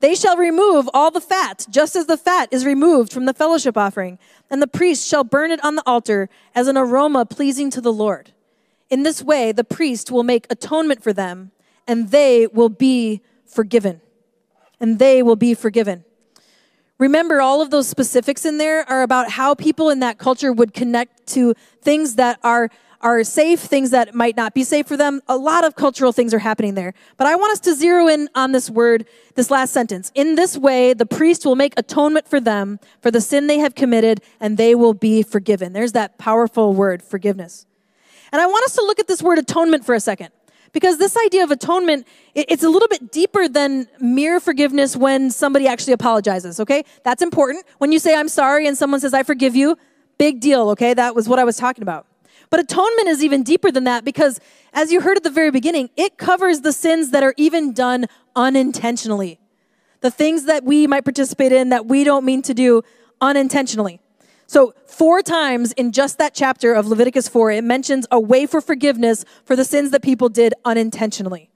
They 0.00 0.14
shall 0.14 0.36
remove 0.36 0.88
all 0.92 1.10
the 1.10 1.20
fat, 1.20 1.66
just 1.70 1.96
as 1.96 2.06
the 2.06 2.16
fat 2.16 2.48
is 2.50 2.66
removed 2.66 3.12
from 3.12 3.24
the 3.24 3.32
fellowship 3.32 3.76
offering, 3.76 4.18
and 4.50 4.60
the 4.60 4.66
priest 4.66 5.06
shall 5.06 5.24
burn 5.24 5.50
it 5.50 5.64
on 5.64 5.76
the 5.76 5.82
altar 5.86 6.28
as 6.54 6.68
an 6.68 6.76
aroma 6.76 7.24
pleasing 7.24 7.70
to 7.70 7.80
the 7.80 7.92
Lord. 7.92 8.32
In 8.90 9.02
this 9.02 9.22
way, 9.22 9.52
the 9.52 9.64
priest 9.64 10.10
will 10.10 10.22
make 10.22 10.46
atonement 10.50 11.02
for 11.02 11.12
them, 11.12 11.52
and 11.86 12.10
they 12.10 12.46
will 12.46 12.68
be 12.68 13.22
forgiven. 13.46 14.00
And 14.80 14.98
they 14.98 15.22
will 15.22 15.36
be 15.36 15.54
forgiven. 15.54 16.04
Remember, 16.98 17.40
all 17.40 17.60
of 17.60 17.70
those 17.70 17.88
specifics 17.88 18.44
in 18.44 18.58
there 18.58 18.88
are 18.88 19.02
about 19.02 19.30
how 19.30 19.54
people 19.54 19.90
in 19.90 20.00
that 20.00 20.18
culture 20.18 20.52
would 20.52 20.72
connect 20.72 21.26
to 21.28 21.54
things 21.82 22.14
that 22.16 22.38
are 22.42 22.70
are 23.04 23.22
safe, 23.22 23.60
things 23.60 23.90
that 23.90 24.14
might 24.14 24.34
not 24.34 24.54
be 24.54 24.64
safe 24.64 24.88
for 24.88 24.96
them. 24.96 25.20
A 25.28 25.36
lot 25.36 25.62
of 25.62 25.76
cultural 25.76 26.10
things 26.10 26.32
are 26.32 26.38
happening 26.38 26.74
there. 26.74 26.94
But 27.18 27.26
I 27.26 27.36
want 27.36 27.52
us 27.52 27.60
to 27.60 27.74
zero 27.74 28.08
in 28.08 28.30
on 28.34 28.52
this 28.52 28.70
word, 28.70 29.04
this 29.34 29.50
last 29.50 29.74
sentence. 29.74 30.10
In 30.14 30.36
this 30.36 30.56
way, 30.56 30.94
the 30.94 31.04
priest 31.04 31.44
will 31.44 31.54
make 31.54 31.74
atonement 31.76 32.26
for 32.26 32.40
them 32.40 32.80
for 33.02 33.10
the 33.10 33.20
sin 33.20 33.46
they 33.46 33.58
have 33.58 33.74
committed, 33.74 34.22
and 34.40 34.56
they 34.56 34.74
will 34.74 34.94
be 34.94 35.22
forgiven. 35.22 35.74
There's 35.74 35.92
that 35.92 36.16
powerful 36.16 36.72
word, 36.72 37.02
forgiveness. 37.02 37.66
And 38.32 38.40
I 38.40 38.46
want 38.46 38.64
us 38.64 38.74
to 38.76 38.82
look 38.82 38.98
at 38.98 39.06
this 39.06 39.22
word 39.22 39.38
atonement 39.38 39.84
for 39.84 39.94
a 39.94 40.00
second. 40.00 40.30
Because 40.74 40.98
this 40.98 41.16
idea 41.16 41.44
of 41.44 41.52
atonement, 41.52 42.06
it's 42.34 42.64
a 42.64 42.68
little 42.68 42.88
bit 42.88 43.12
deeper 43.12 43.48
than 43.48 43.86
mere 44.00 44.40
forgiveness 44.40 44.96
when 44.96 45.30
somebody 45.30 45.68
actually 45.68 45.92
apologizes, 45.92 46.58
okay? 46.58 46.84
That's 47.04 47.22
important. 47.22 47.64
When 47.78 47.92
you 47.92 48.00
say, 48.00 48.14
I'm 48.14 48.28
sorry, 48.28 48.66
and 48.66 48.76
someone 48.76 48.98
says, 49.00 49.14
I 49.14 49.22
forgive 49.22 49.54
you, 49.54 49.78
big 50.18 50.40
deal, 50.40 50.68
okay? 50.70 50.92
That 50.92 51.14
was 51.14 51.28
what 51.28 51.38
I 51.38 51.44
was 51.44 51.56
talking 51.56 51.82
about. 51.82 52.06
But 52.50 52.58
atonement 52.58 53.08
is 53.08 53.22
even 53.22 53.44
deeper 53.44 53.70
than 53.70 53.84
that 53.84 54.04
because, 54.04 54.40
as 54.72 54.90
you 54.92 55.00
heard 55.00 55.16
at 55.16 55.22
the 55.22 55.30
very 55.30 55.52
beginning, 55.52 55.90
it 55.96 56.18
covers 56.18 56.60
the 56.62 56.72
sins 56.72 57.12
that 57.12 57.22
are 57.22 57.34
even 57.36 57.72
done 57.72 58.06
unintentionally. 58.34 59.38
The 60.00 60.10
things 60.10 60.44
that 60.46 60.64
we 60.64 60.88
might 60.88 61.04
participate 61.04 61.52
in 61.52 61.68
that 61.68 61.86
we 61.86 62.02
don't 62.02 62.24
mean 62.24 62.42
to 62.42 62.52
do 62.52 62.82
unintentionally. 63.20 64.00
So, 64.46 64.74
four 64.86 65.22
times 65.22 65.72
in 65.72 65.92
just 65.92 66.18
that 66.18 66.34
chapter 66.34 66.74
of 66.74 66.86
Leviticus 66.86 67.28
4, 67.28 67.52
it 67.52 67.64
mentions 67.64 68.06
a 68.10 68.20
way 68.20 68.46
for 68.46 68.60
forgiveness 68.60 69.24
for 69.44 69.56
the 69.56 69.64
sins 69.64 69.90
that 69.90 70.02
people 70.02 70.28
did 70.28 70.54
unintentionally. 70.64 71.50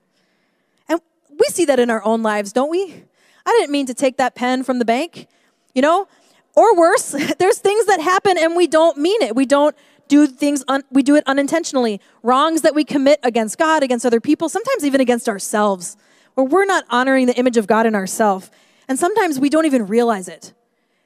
And 0.88 1.00
we 1.30 1.46
see 1.46 1.64
that 1.66 1.78
in 1.78 1.90
our 1.90 2.02
own 2.04 2.22
lives, 2.22 2.52
don't 2.52 2.70
we? 2.70 3.04
I 3.44 3.50
didn't 3.52 3.70
mean 3.70 3.86
to 3.86 3.94
take 3.94 4.16
that 4.16 4.34
pen 4.34 4.62
from 4.64 4.78
the 4.78 4.84
bank, 4.84 5.26
you 5.74 5.82
know? 5.82 6.08
Or 6.54 6.76
worse, 6.76 7.10
there's 7.38 7.58
things 7.58 7.86
that 7.86 8.00
happen 8.00 8.36
and 8.38 8.56
we 8.56 8.66
don't 8.66 8.96
mean 8.98 9.22
it. 9.22 9.36
We 9.36 9.46
don't 9.46 9.76
do 10.08 10.26
things, 10.26 10.64
un- 10.68 10.84
we 10.90 11.02
do 11.02 11.14
it 11.14 11.24
unintentionally. 11.26 12.00
Wrongs 12.22 12.62
that 12.62 12.74
we 12.74 12.84
commit 12.84 13.20
against 13.22 13.58
God, 13.58 13.82
against 13.82 14.04
other 14.06 14.20
people, 14.20 14.48
sometimes 14.48 14.84
even 14.84 15.00
against 15.00 15.28
ourselves, 15.28 15.96
where 16.34 16.46
we're 16.46 16.64
not 16.64 16.84
honoring 16.90 17.26
the 17.26 17.36
image 17.36 17.56
of 17.56 17.66
God 17.66 17.86
in 17.86 17.94
ourselves. 17.94 18.50
And 18.88 18.98
sometimes 18.98 19.38
we 19.38 19.50
don't 19.50 19.66
even 19.66 19.86
realize 19.86 20.28
it. 20.28 20.54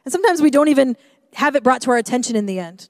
And 0.04 0.12
sometimes 0.12 0.40
we 0.40 0.50
don't 0.50 0.68
even 0.68 0.96
have 1.34 1.56
it 1.56 1.62
brought 1.62 1.82
to 1.82 1.90
our 1.90 1.96
attention 1.96 2.36
in 2.36 2.46
the 2.46 2.58
end. 2.58 2.88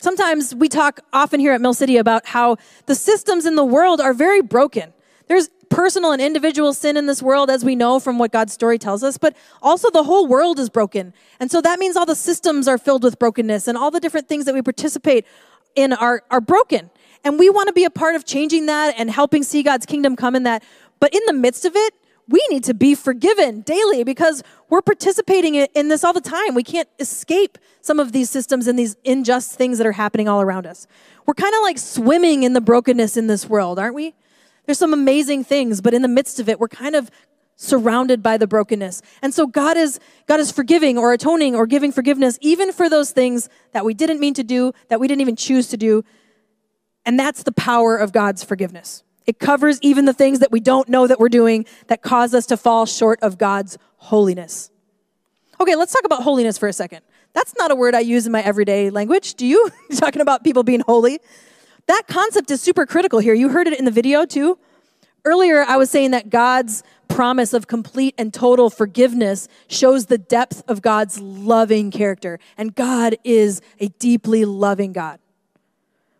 Sometimes 0.00 0.54
we 0.54 0.68
talk 0.68 1.00
often 1.12 1.40
here 1.40 1.52
at 1.52 1.60
Mill 1.60 1.74
City 1.74 1.96
about 1.96 2.26
how 2.26 2.56
the 2.86 2.94
systems 2.94 3.46
in 3.46 3.54
the 3.54 3.64
world 3.64 4.00
are 4.00 4.12
very 4.12 4.42
broken. 4.42 4.92
There's 5.28 5.48
personal 5.70 6.12
and 6.12 6.20
individual 6.20 6.72
sin 6.72 6.96
in 6.96 7.06
this 7.06 7.22
world, 7.22 7.50
as 7.50 7.64
we 7.64 7.74
know 7.74 7.98
from 7.98 8.18
what 8.18 8.30
God's 8.30 8.52
story 8.52 8.78
tells 8.78 9.02
us, 9.02 9.18
but 9.18 9.36
also 9.62 9.90
the 9.90 10.04
whole 10.04 10.26
world 10.26 10.58
is 10.58 10.68
broken. 10.68 11.14
And 11.40 11.50
so 11.50 11.60
that 11.62 11.78
means 11.78 11.96
all 11.96 12.06
the 12.06 12.14
systems 12.14 12.68
are 12.68 12.78
filled 12.78 13.02
with 13.02 13.18
brokenness 13.18 13.66
and 13.66 13.78
all 13.78 13.90
the 13.90 14.00
different 14.00 14.28
things 14.28 14.44
that 14.44 14.54
we 14.54 14.62
participate 14.62 15.26
in 15.74 15.92
are, 15.92 16.22
are 16.30 16.40
broken. 16.40 16.90
And 17.24 17.38
we 17.38 17.48
want 17.48 17.68
to 17.68 17.72
be 17.72 17.84
a 17.84 17.90
part 17.90 18.14
of 18.14 18.24
changing 18.24 18.66
that 18.66 18.94
and 18.98 19.10
helping 19.10 19.42
see 19.42 19.62
God's 19.62 19.86
kingdom 19.86 20.14
come 20.14 20.36
in 20.36 20.42
that. 20.42 20.62
But 21.00 21.14
in 21.14 21.22
the 21.26 21.32
midst 21.32 21.64
of 21.64 21.74
it, 21.74 21.94
we 22.28 22.44
need 22.50 22.64
to 22.64 22.74
be 22.74 22.94
forgiven 22.94 23.60
daily 23.60 24.04
because 24.04 24.42
we're 24.70 24.82
participating 24.82 25.54
in 25.54 25.88
this 25.88 26.04
all 26.04 26.12
the 26.12 26.20
time. 26.20 26.54
We 26.54 26.62
can't 26.62 26.88
escape 26.98 27.58
some 27.80 28.00
of 28.00 28.12
these 28.12 28.30
systems 28.30 28.66
and 28.66 28.78
these 28.78 28.96
unjust 29.04 29.52
things 29.52 29.78
that 29.78 29.86
are 29.86 29.92
happening 29.92 30.28
all 30.28 30.40
around 30.40 30.66
us. 30.66 30.86
We're 31.26 31.34
kind 31.34 31.54
of 31.54 31.60
like 31.62 31.78
swimming 31.78 32.42
in 32.42 32.54
the 32.54 32.60
brokenness 32.60 33.16
in 33.16 33.26
this 33.26 33.48
world, 33.48 33.78
aren't 33.78 33.94
we? 33.94 34.14
There's 34.66 34.78
some 34.78 34.94
amazing 34.94 35.44
things, 35.44 35.80
but 35.80 35.92
in 35.92 36.02
the 36.02 36.08
midst 36.08 36.40
of 36.40 36.48
it, 36.48 36.58
we're 36.58 36.68
kind 36.68 36.94
of 36.94 37.10
surrounded 37.56 38.22
by 38.22 38.36
the 38.36 38.46
brokenness. 38.46 39.02
And 39.22 39.32
so 39.32 39.46
God 39.46 39.76
is 39.76 40.00
God 40.26 40.40
is 40.40 40.50
forgiving 40.50 40.98
or 40.98 41.12
atoning 41.12 41.54
or 41.54 41.66
giving 41.66 41.92
forgiveness 41.92 42.38
even 42.40 42.72
for 42.72 42.88
those 42.88 43.12
things 43.12 43.48
that 43.72 43.84
we 43.84 43.94
didn't 43.94 44.18
mean 44.18 44.34
to 44.34 44.42
do, 44.42 44.72
that 44.88 44.98
we 44.98 45.06
didn't 45.06 45.20
even 45.20 45.36
choose 45.36 45.68
to 45.68 45.76
do. 45.76 46.04
And 47.06 47.18
that's 47.18 47.42
the 47.42 47.52
power 47.52 47.96
of 47.96 48.12
God's 48.12 48.42
forgiveness. 48.42 49.04
It 49.26 49.38
covers 49.38 49.78
even 49.80 50.04
the 50.04 50.12
things 50.12 50.40
that 50.40 50.52
we 50.52 50.60
don't 50.60 50.88
know 50.88 51.06
that 51.06 51.18
we're 51.18 51.28
doing 51.28 51.64
that 51.86 52.02
cause 52.02 52.34
us 52.34 52.46
to 52.46 52.56
fall 52.56 52.86
short 52.86 53.18
of 53.22 53.38
God's 53.38 53.78
holiness. 53.96 54.70
Okay, 55.60 55.76
let's 55.76 55.92
talk 55.92 56.04
about 56.04 56.22
holiness 56.22 56.58
for 56.58 56.68
a 56.68 56.72
second. 56.72 57.00
That's 57.32 57.54
not 57.58 57.70
a 57.70 57.74
word 57.74 57.94
I 57.94 58.00
use 58.00 58.26
in 58.26 58.32
my 58.32 58.42
everyday 58.42 58.90
language. 58.90 59.34
Do 59.34 59.46
you? 59.54 59.70
talking 59.96 60.22
about 60.22 60.44
people 60.44 60.62
being 60.62 60.80
holy? 60.80 61.20
That 61.86 62.04
concept 62.06 62.50
is 62.50 62.62
super 62.62 62.86
critical 62.86 63.18
here. 63.18 63.34
You 63.34 63.48
heard 63.50 63.66
it 63.66 63.78
in 63.78 63.84
the 63.84 63.90
video 63.90 64.24
too. 64.24 64.58
Earlier, 65.24 65.62
I 65.62 65.76
was 65.78 65.90
saying 65.90 66.10
that 66.10 66.28
God's 66.28 66.82
promise 67.08 67.54
of 67.54 67.66
complete 67.66 68.14
and 68.18 68.32
total 68.32 68.68
forgiveness 68.68 69.48
shows 69.68 70.06
the 70.06 70.18
depth 70.18 70.62
of 70.68 70.82
God's 70.82 71.18
loving 71.18 71.90
character. 71.90 72.38
And 72.58 72.74
God 72.74 73.16
is 73.24 73.62
a 73.78 73.88
deeply 73.88 74.44
loving 74.44 74.92
God. 74.92 75.18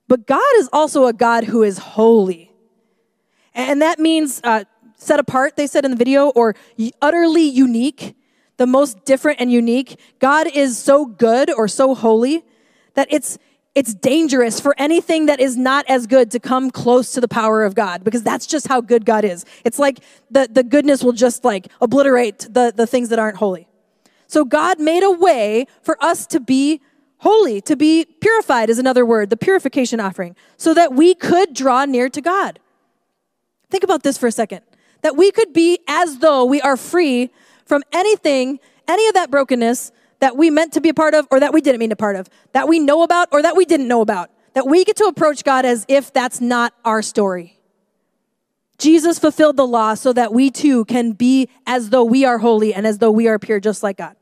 But 0.09 0.27
God 0.27 0.55
is 0.57 0.69
also 0.73 1.07
a 1.07 1.13
God 1.13 1.45
who 1.45 1.63
is 1.63 1.79
holy. 1.79 2.54
And 3.55 3.81
that 3.83 3.99
means 3.99 4.41
uh, 4.45 4.65
set 4.97 5.21
apart, 5.21 5.57
they 5.57 5.67
said 5.67 5.85
in 5.85 5.91
the 5.91 5.97
video, 5.97 6.31
or 6.31 6.55
utterly 7.01 7.43
unique, 7.43 8.17
the 8.57 8.67
most 8.67 9.05
different 9.05 9.41
and 9.41 9.51
unique. 9.51 9.99
God 10.19 10.47
is 10.47 10.79
so 10.79 11.07
good 11.07 11.51
or 11.53 11.69
so 11.69 11.95
holy 11.95 12.45
that 12.95 13.09
it's 13.11 13.39
it's 13.75 13.93
dangerous 13.93 14.61
for 14.61 14.73
anything 14.79 15.27
that 15.27 15.41
is 15.41 15.57
not 15.57 15.85
as 15.89 16.07
good 16.07 16.31
to 16.31 16.39
come 16.39 16.71
close 16.71 17.11
to 17.13 17.21
the 17.21 17.27
power 17.27 17.65
of 17.65 17.75
God 17.75 18.05
because 18.05 18.23
that's 18.23 18.47
just 18.47 18.69
how 18.69 18.81
good 18.81 19.05
God 19.05 19.25
is. 19.25 19.45
It's 19.65 19.81
like 19.81 19.99
the, 20.31 20.49
the 20.49 20.63
goodness 20.63 21.03
will 21.03 21.13
just 21.13 21.45
like 21.45 21.67
obliterate 21.81 22.47
the, 22.51 22.73
the 22.75 22.87
things 22.87 23.09
that 23.09 23.19
aren't 23.19 23.39
holy. 23.39 23.67
So 24.29 24.45
God 24.45 24.79
made 24.79 25.03
a 25.03 25.11
way 25.11 25.67
for 25.83 26.03
us 26.03 26.25
to 26.29 26.39
be 26.39 26.83
holy, 27.19 27.61
to 27.63 27.75
be 27.75 28.05
purified 28.21 28.71
is 28.71 28.79
another 28.79 29.05
word, 29.05 29.31
the 29.31 29.37
purification 29.37 29.99
offering, 29.99 30.37
so 30.57 30.73
that 30.75 30.93
we 30.93 31.15
could 31.15 31.53
draw 31.53 31.85
near 31.85 32.09
to 32.11 32.21
God. 32.21 32.61
Think 33.71 33.85
about 33.85 34.03
this 34.03 34.19
for 34.19 34.27
a 34.27 34.33
second. 34.33 34.61
That 35.03 35.17
we 35.17 35.31
could 35.31 35.53
be 35.53 35.79
as 35.87 36.19
though 36.19 36.45
we 36.45 36.61
are 36.61 36.77
free 36.77 37.31
from 37.67 37.83
anything, 37.93 38.59
any 38.89 39.07
of 39.09 39.15
that 39.15 39.31
brokenness 39.31 39.93
that 40.21 40.37
we 40.37 40.51
meant 40.51 40.73
to 40.73 40.81
be 40.81 40.89
a 40.91 40.95
part 40.95 41.15
of 41.15 41.27
or 41.31 41.41
that 41.41 41.53
we 41.53 41.61
didn't 41.61 41.79
mean 41.79 41.91
to 41.91 41.97
be 41.97 42.01
part 42.01 42.17
of, 42.17 42.29
that 42.53 42.69
we 42.69 42.79
know 42.79 43.03
about 43.03 43.29
or 43.33 43.43
that 43.43 43.57
we 43.57 43.65
didn't 43.65 43.89
know 43.89 44.01
about, 44.01 44.31
that 44.55 44.67
we 44.67 44.85
get 44.85 44.97
to 44.97 45.05
approach 45.05 45.45
God 45.45 45.65
as 45.65 45.85
if 45.89 46.13
that's 46.13 46.41
not 46.41 46.73
our 46.85 47.03
story. 47.03 47.59
Jesus 48.79 49.19
fulfilled 49.19 49.57
the 49.57 49.67
law 49.67 49.95
so 49.95 50.13
that 50.13 50.33
we 50.33 50.51
too 50.51 50.85
can 50.87 51.13
be 51.13 51.49
as 51.67 51.91
though 51.91 52.05
we 52.05 52.25
are 52.25 52.39
holy 52.39 52.75
and 52.75 52.87
as 52.87 52.99
though 52.99 53.11
we 53.11 53.29
are 53.29 53.39
pure 53.39 53.61
just 53.61 53.83
like 53.83 53.99
God. 53.99 54.17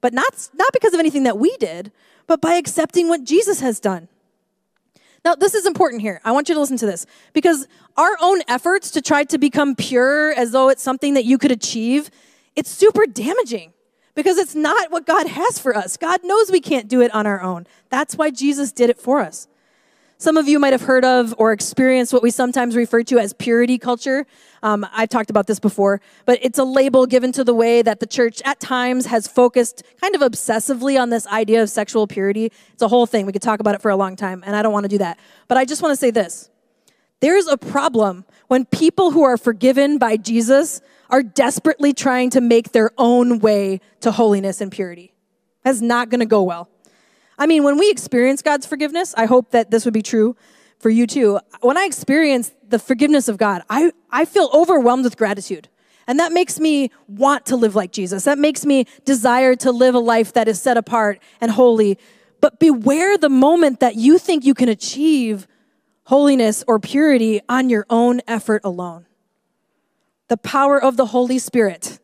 But 0.00 0.12
not, 0.12 0.48
not 0.54 0.72
because 0.72 0.94
of 0.94 1.00
anything 1.00 1.22
that 1.24 1.38
we 1.38 1.56
did, 1.58 1.92
but 2.26 2.40
by 2.40 2.54
accepting 2.54 3.08
what 3.08 3.24
Jesus 3.24 3.60
has 3.60 3.80
done. 3.80 4.08
Now, 5.24 5.34
this 5.34 5.54
is 5.54 5.64
important 5.64 6.02
here. 6.02 6.20
I 6.22 6.32
want 6.32 6.48
you 6.48 6.54
to 6.54 6.60
listen 6.60 6.76
to 6.78 6.86
this 6.86 7.06
because 7.32 7.66
our 7.96 8.16
own 8.20 8.42
efforts 8.46 8.90
to 8.92 9.00
try 9.00 9.24
to 9.24 9.38
become 9.38 9.74
pure 9.74 10.32
as 10.32 10.50
though 10.50 10.68
it's 10.68 10.82
something 10.82 11.14
that 11.14 11.24
you 11.24 11.38
could 11.38 11.50
achieve, 11.50 12.10
it's 12.54 12.70
super 12.70 13.06
damaging 13.06 13.72
because 14.14 14.36
it's 14.36 14.54
not 14.54 14.90
what 14.90 15.06
God 15.06 15.26
has 15.26 15.58
for 15.58 15.74
us. 15.74 15.96
God 15.96 16.20
knows 16.24 16.50
we 16.50 16.60
can't 16.60 16.88
do 16.88 17.00
it 17.00 17.12
on 17.14 17.26
our 17.26 17.40
own. 17.40 17.66
That's 17.88 18.16
why 18.16 18.30
Jesus 18.30 18.70
did 18.70 18.90
it 18.90 19.00
for 19.00 19.20
us. 19.20 19.48
Some 20.24 20.38
of 20.38 20.48
you 20.48 20.58
might 20.58 20.72
have 20.72 20.80
heard 20.80 21.04
of 21.04 21.34
or 21.36 21.52
experienced 21.52 22.14
what 22.14 22.22
we 22.22 22.30
sometimes 22.30 22.76
refer 22.76 23.02
to 23.02 23.18
as 23.18 23.34
purity 23.34 23.76
culture. 23.76 24.26
Um, 24.62 24.86
I've 24.90 25.10
talked 25.10 25.28
about 25.28 25.46
this 25.46 25.60
before, 25.60 26.00
but 26.24 26.38
it's 26.40 26.58
a 26.58 26.64
label 26.64 27.04
given 27.04 27.30
to 27.32 27.44
the 27.44 27.52
way 27.52 27.82
that 27.82 28.00
the 28.00 28.06
church 28.06 28.40
at 28.42 28.58
times 28.58 29.04
has 29.04 29.28
focused 29.28 29.82
kind 30.00 30.14
of 30.14 30.22
obsessively 30.22 30.98
on 30.98 31.10
this 31.10 31.26
idea 31.26 31.62
of 31.62 31.68
sexual 31.68 32.06
purity. 32.06 32.50
It's 32.72 32.80
a 32.80 32.88
whole 32.88 33.04
thing. 33.04 33.26
We 33.26 33.32
could 33.32 33.42
talk 33.42 33.60
about 33.60 33.74
it 33.74 33.82
for 33.82 33.90
a 33.90 33.96
long 33.96 34.16
time, 34.16 34.42
and 34.46 34.56
I 34.56 34.62
don't 34.62 34.72
want 34.72 34.84
to 34.84 34.88
do 34.88 34.96
that. 34.96 35.18
But 35.46 35.58
I 35.58 35.66
just 35.66 35.82
want 35.82 35.92
to 35.92 35.96
say 35.96 36.10
this 36.10 36.48
there's 37.20 37.46
a 37.46 37.58
problem 37.58 38.24
when 38.48 38.64
people 38.64 39.10
who 39.10 39.24
are 39.24 39.36
forgiven 39.36 39.98
by 39.98 40.16
Jesus 40.16 40.80
are 41.10 41.22
desperately 41.22 41.92
trying 41.92 42.30
to 42.30 42.40
make 42.40 42.72
their 42.72 42.92
own 42.96 43.40
way 43.40 43.78
to 44.00 44.10
holiness 44.10 44.62
and 44.62 44.72
purity. 44.72 45.12
That's 45.64 45.82
not 45.82 46.08
going 46.08 46.20
to 46.20 46.26
go 46.26 46.44
well. 46.44 46.70
I 47.38 47.46
mean, 47.46 47.64
when 47.64 47.78
we 47.78 47.90
experience 47.90 48.42
God's 48.42 48.66
forgiveness, 48.66 49.14
I 49.16 49.26
hope 49.26 49.50
that 49.50 49.70
this 49.70 49.84
would 49.84 49.94
be 49.94 50.02
true 50.02 50.36
for 50.78 50.90
you 50.90 51.06
too. 51.06 51.40
When 51.60 51.76
I 51.76 51.84
experience 51.84 52.52
the 52.68 52.78
forgiveness 52.78 53.28
of 53.28 53.38
God, 53.38 53.62
I, 53.68 53.92
I 54.10 54.24
feel 54.24 54.50
overwhelmed 54.52 55.04
with 55.04 55.16
gratitude. 55.16 55.68
And 56.06 56.18
that 56.20 56.32
makes 56.32 56.60
me 56.60 56.90
want 57.08 57.46
to 57.46 57.56
live 57.56 57.74
like 57.74 57.90
Jesus. 57.90 58.24
That 58.24 58.38
makes 58.38 58.66
me 58.66 58.86
desire 59.04 59.56
to 59.56 59.72
live 59.72 59.94
a 59.94 59.98
life 59.98 60.34
that 60.34 60.48
is 60.48 60.60
set 60.60 60.76
apart 60.76 61.20
and 61.40 61.50
holy. 61.50 61.98
But 62.40 62.60
beware 62.60 63.16
the 63.16 63.30
moment 63.30 63.80
that 63.80 63.96
you 63.96 64.18
think 64.18 64.44
you 64.44 64.54
can 64.54 64.68
achieve 64.68 65.46
holiness 66.04 66.62
or 66.68 66.78
purity 66.78 67.40
on 67.48 67.70
your 67.70 67.86
own 67.88 68.20
effort 68.28 68.60
alone. 68.64 69.06
The 70.28 70.36
power 70.36 70.80
of 70.80 70.96
the 70.96 71.06
Holy 71.06 71.38
Spirit 71.38 71.98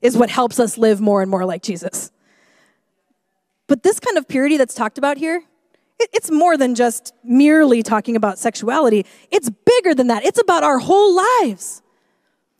is 0.00 0.16
what 0.16 0.30
helps 0.30 0.60
us 0.60 0.78
live 0.78 1.00
more 1.00 1.22
and 1.22 1.30
more 1.30 1.44
like 1.44 1.62
Jesus. 1.62 2.12
But 3.70 3.84
this 3.84 4.00
kind 4.00 4.18
of 4.18 4.26
purity 4.26 4.56
that's 4.56 4.74
talked 4.74 4.98
about 4.98 5.16
here, 5.16 5.44
it's 6.00 6.28
more 6.28 6.56
than 6.56 6.74
just 6.74 7.14
merely 7.22 7.84
talking 7.84 8.16
about 8.16 8.36
sexuality. 8.36 9.06
It's 9.30 9.48
bigger 9.48 9.94
than 9.94 10.08
that. 10.08 10.24
It's 10.24 10.40
about 10.40 10.64
our 10.64 10.80
whole 10.80 11.14
lives. 11.14 11.80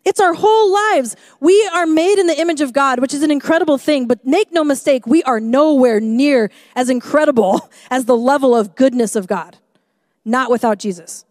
It's 0.05 0.21
our 0.21 0.35
whole 0.35 0.73
lives. 0.73 1.17
We 1.41 1.69
are 1.75 1.85
made 1.85 2.21
in 2.21 2.29
the 2.29 2.39
image 2.41 2.61
of 2.61 2.73
God, 2.73 3.01
which 3.01 3.13
is 3.13 3.25
an 3.25 3.33
incredible 3.33 3.77
thing, 3.77 4.07
but 4.07 4.25
make 4.25 4.53
no 4.53 4.63
mistake, 4.63 5.05
we 5.05 5.25
are 5.25 5.41
nowhere 5.41 5.99
near 5.99 6.49
as 6.77 6.89
incredible 6.89 7.69
as 7.91 8.05
the 8.05 8.17
level 8.17 8.55
of 8.55 8.77
goodness 8.77 9.17
of 9.17 9.27
God. 9.27 9.59
Not 10.25 10.49
without 10.49 10.79
Jesus. 10.79 11.25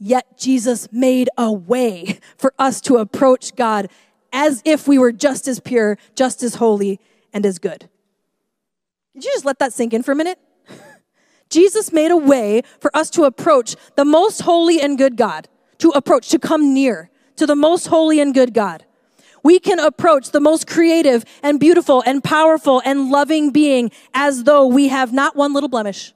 Yet 0.00 0.36
Jesus 0.36 0.88
made 0.90 1.30
a 1.38 1.52
way 1.52 2.18
for 2.36 2.52
us 2.58 2.80
to 2.80 2.96
approach 2.96 3.54
God 3.54 3.90
as 4.32 4.60
if 4.64 4.88
we 4.88 4.98
were 4.98 5.12
just 5.12 5.46
as 5.46 5.60
pure, 5.60 5.98
just 6.16 6.42
as 6.42 6.56
holy, 6.56 6.98
and 7.32 7.46
as 7.46 7.60
good. 7.60 7.88
Did 9.18 9.24
you 9.24 9.32
just 9.32 9.44
let 9.44 9.58
that 9.58 9.72
sink 9.72 9.92
in 9.92 10.04
for 10.04 10.12
a 10.12 10.14
minute? 10.14 10.38
Jesus 11.50 11.92
made 11.92 12.12
a 12.12 12.16
way 12.16 12.62
for 12.78 12.96
us 12.96 13.10
to 13.10 13.24
approach 13.24 13.74
the 13.96 14.04
most 14.04 14.42
holy 14.42 14.80
and 14.80 14.96
good 14.96 15.16
God, 15.16 15.48
to 15.78 15.90
approach, 15.90 16.28
to 16.28 16.38
come 16.38 16.72
near 16.72 17.10
to 17.34 17.44
the 17.44 17.56
most 17.56 17.88
holy 17.88 18.20
and 18.20 18.32
good 18.32 18.54
God. 18.54 18.84
We 19.42 19.58
can 19.58 19.80
approach 19.80 20.30
the 20.30 20.38
most 20.38 20.68
creative 20.68 21.24
and 21.42 21.58
beautiful 21.58 22.00
and 22.06 22.22
powerful 22.22 22.80
and 22.84 23.10
loving 23.10 23.50
being 23.50 23.90
as 24.14 24.44
though 24.44 24.68
we 24.68 24.86
have 24.86 25.12
not 25.12 25.34
one 25.34 25.52
little 25.52 25.68
blemish, 25.68 26.14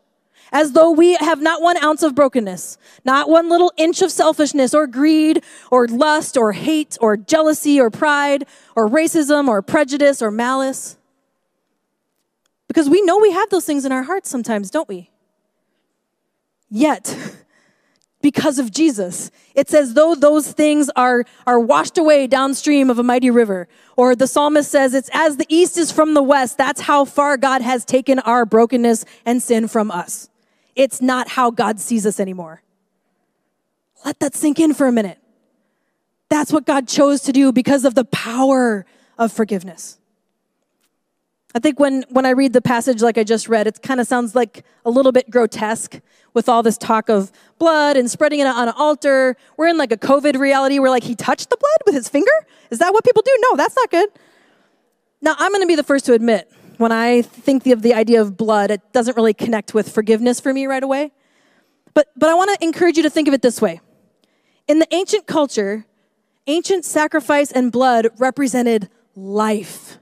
as 0.52 0.70
though 0.70 0.92
we 0.92 1.14
have 1.14 1.42
not 1.42 1.60
one 1.60 1.82
ounce 1.82 2.04
of 2.04 2.14
brokenness, 2.14 2.78
not 3.04 3.28
one 3.28 3.48
little 3.48 3.72
inch 3.76 4.00
of 4.00 4.12
selfishness 4.12 4.74
or 4.74 4.86
greed 4.86 5.42
or 5.72 5.88
lust 5.88 6.36
or 6.36 6.52
hate 6.52 6.96
or 7.00 7.16
jealousy 7.16 7.80
or 7.80 7.90
pride 7.90 8.44
or 8.76 8.88
racism 8.88 9.48
or 9.48 9.60
prejudice 9.60 10.22
or 10.22 10.30
malice. 10.30 10.98
Because 12.72 12.88
we 12.88 13.02
know 13.02 13.18
we 13.18 13.32
have 13.32 13.50
those 13.50 13.66
things 13.66 13.84
in 13.84 13.92
our 13.92 14.02
hearts 14.02 14.30
sometimes, 14.30 14.70
don't 14.70 14.88
we? 14.88 15.10
Yet, 16.70 17.14
because 18.22 18.58
of 18.58 18.70
Jesus. 18.70 19.30
It's 19.54 19.74
as 19.74 19.92
though 19.92 20.14
those 20.14 20.52
things 20.52 20.88
are, 20.96 21.26
are 21.46 21.60
washed 21.60 21.98
away 21.98 22.26
downstream 22.26 22.88
of 22.88 22.98
a 22.98 23.02
mighty 23.02 23.28
river. 23.28 23.68
Or 23.94 24.16
the 24.16 24.26
psalmist 24.26 24.70
says, 24.70 24.94
it's 24.94 25.10
as 25.12 25.36
the 25.36 25.44
east 25.50 25.76
is 25.76 25.92
from 25.92 26.14
the 26.14 26.22
west. 26.22 26.56
That's 26.56 26.80
how 26.80 27.04
far 27.04 27.36
God 27.36 27.60
has 27.60 27.84
taken 27.84 28.20
our 28.20 28.46
brokenness 28.46 29.04
and 29.26 29.42
sin 29.42 29.68
from 29.68 29.90
us. 29.90 30.30
It's 30.74 31.02
not 31.02 31.28
how 31.28 31.50
God 31.50 31.78
sees 31.78 32.06
us 32.06 32.18
anymore. 32.18 32.62
Let 34.02 34.18
that 34.20 34.34
sink 34.34 34.58
in 34.58 34.72
for 34.72 34.86
a 34.86 34.92
minute. 34.92 35.18
That's 36.30 36.50
what 36.50 36.64
God 36.64 36.88
chose 36.88 37.20
to 37.24 37.32
do 37.32 37.52
because 37.52 37.84
of 37.84 37.94
the 37.94 38.06
power 38.06 38.86
of 39.18 39.30
forgiveness. 39.30 39.98
I 41.54 41.58
think 41.58 41.78
when, 41.78 42.04
when 42.08 42.24
I 42.24 42.30
read 42.30 42.52
the 42.52 42.62
passage 42.62 43.02
like 43.02 43.18
I 43.18 43.24
just 43.24 43.48
read, 43.48 43.66
it 43.66 43.82
kind 43.82 44.00
of 44.00 44.06
sounds 44.06 44.34
like 44.34 44.64
a 44.84 44.90
little 44.90 45.12
bit 45.12 45.30
grotesque 45.30 46.00
with 46.34 46.48
all 46.48 46.62
this 46.62 46.78
talk 46.78 47.10
of 47.10 47.30
blood 47.58 47.96
and 47.96 48.10
spreading 48.10 48.40
it 48.40 48.46
on 48.46 48.68
an 48.68 48.74
altar. 48.76 49.36
We're 49.56 49.68
in 49.68 49.76
like 49.76 49.92
a 49.92 49.98
COVID 49.98 50.38
reality 50.38 50.78
where 50.78 50.90
like 50.90 51.02
he 51.02 51.14
touched 51.14 51.50
the 51.50 51.56
blood 51.58 51.78
with 51.84 51.94
his 51.94 52.08
finger. 52.08 52.32
Is 52.70 52.78
that 52.78 52.92
what 52.92 53.04
people 53.04 53.22
do? 53.22 53.36
No, 53.50 53.56
that's 53.56 53.76
not 53.76 53.90
good. 53.90 54.08
Now, 55.20 55.34
I'm 55.38 55.52
going 55.52 55.62
to 55.62 55.66
be 55.66 55.76
the 55.76 55.84
first 55.84 56.06
to 56.06 56.14
admit 56.14 56.50
when 56.78 56.90
I 56.90 57.22
think 57.22 57.66
of 57.66 57.82
the 57.82 57.94
idea 57.94 58.20
of 58.20 58.36
blood, 58.36 58.70
it 58.70 58.80
doesn't 58.92 59.16
really 59.16 59.34
connect 59.34 59.74
with 59.74 59.92
forgiveness 59.92 60.40
for 60.40 60.52
me 60.52 60.66
right 60.66 60.82
away. 60.82 61.12
But, 61.94 62.08
but 62.16 62.28
I 62.28 62.34
want 62.34 62.50
to 62.58 62.64
encourage 62.64 62.96
you 62.96 63.02
to 63.02 63.10
think 63.10 63.28
of 63.28 63.34
it 63.34 63.42
this 63.42 63.60
way. 63.60 63.80
In 64.66 64.78
the 64.78 64.88
ancient 64.92 65.26
culture, 65.26 65.84
ancient 66.46 66.84
sacrifice 66.84 67.52
and 67.52 67.70
blood 67.70 68.08
represented 68.18 68.88
life. 69.14 69.98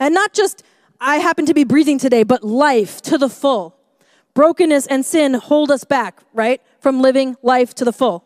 And 0.00 0.14
not 0.14 0.32
just, 0.32 0.64
I 1.00 1.18
happen 1.18 1.46
to 1.46 1.54
be 1.54 1.64
breathing 1.64 1.98
today, 1.98 2.24
but 2.24 2.42
life 2.42 3.02
to 3.02 3.18
the 3.18 3.28
full. 3.28 3.76
Brokenness 4.34 4.86
and 4.86 5.04
sin 5.04 5.34
hold 5.34 5.70
us 5.70 5.84
back, 5.84 6.20
right, 6.32 6.62
from 6.80 7.02
living 7.02 7.36
life 7.42 7.74
to 7.76 7.84
the 7.84 7.92
full. 7.92 8.24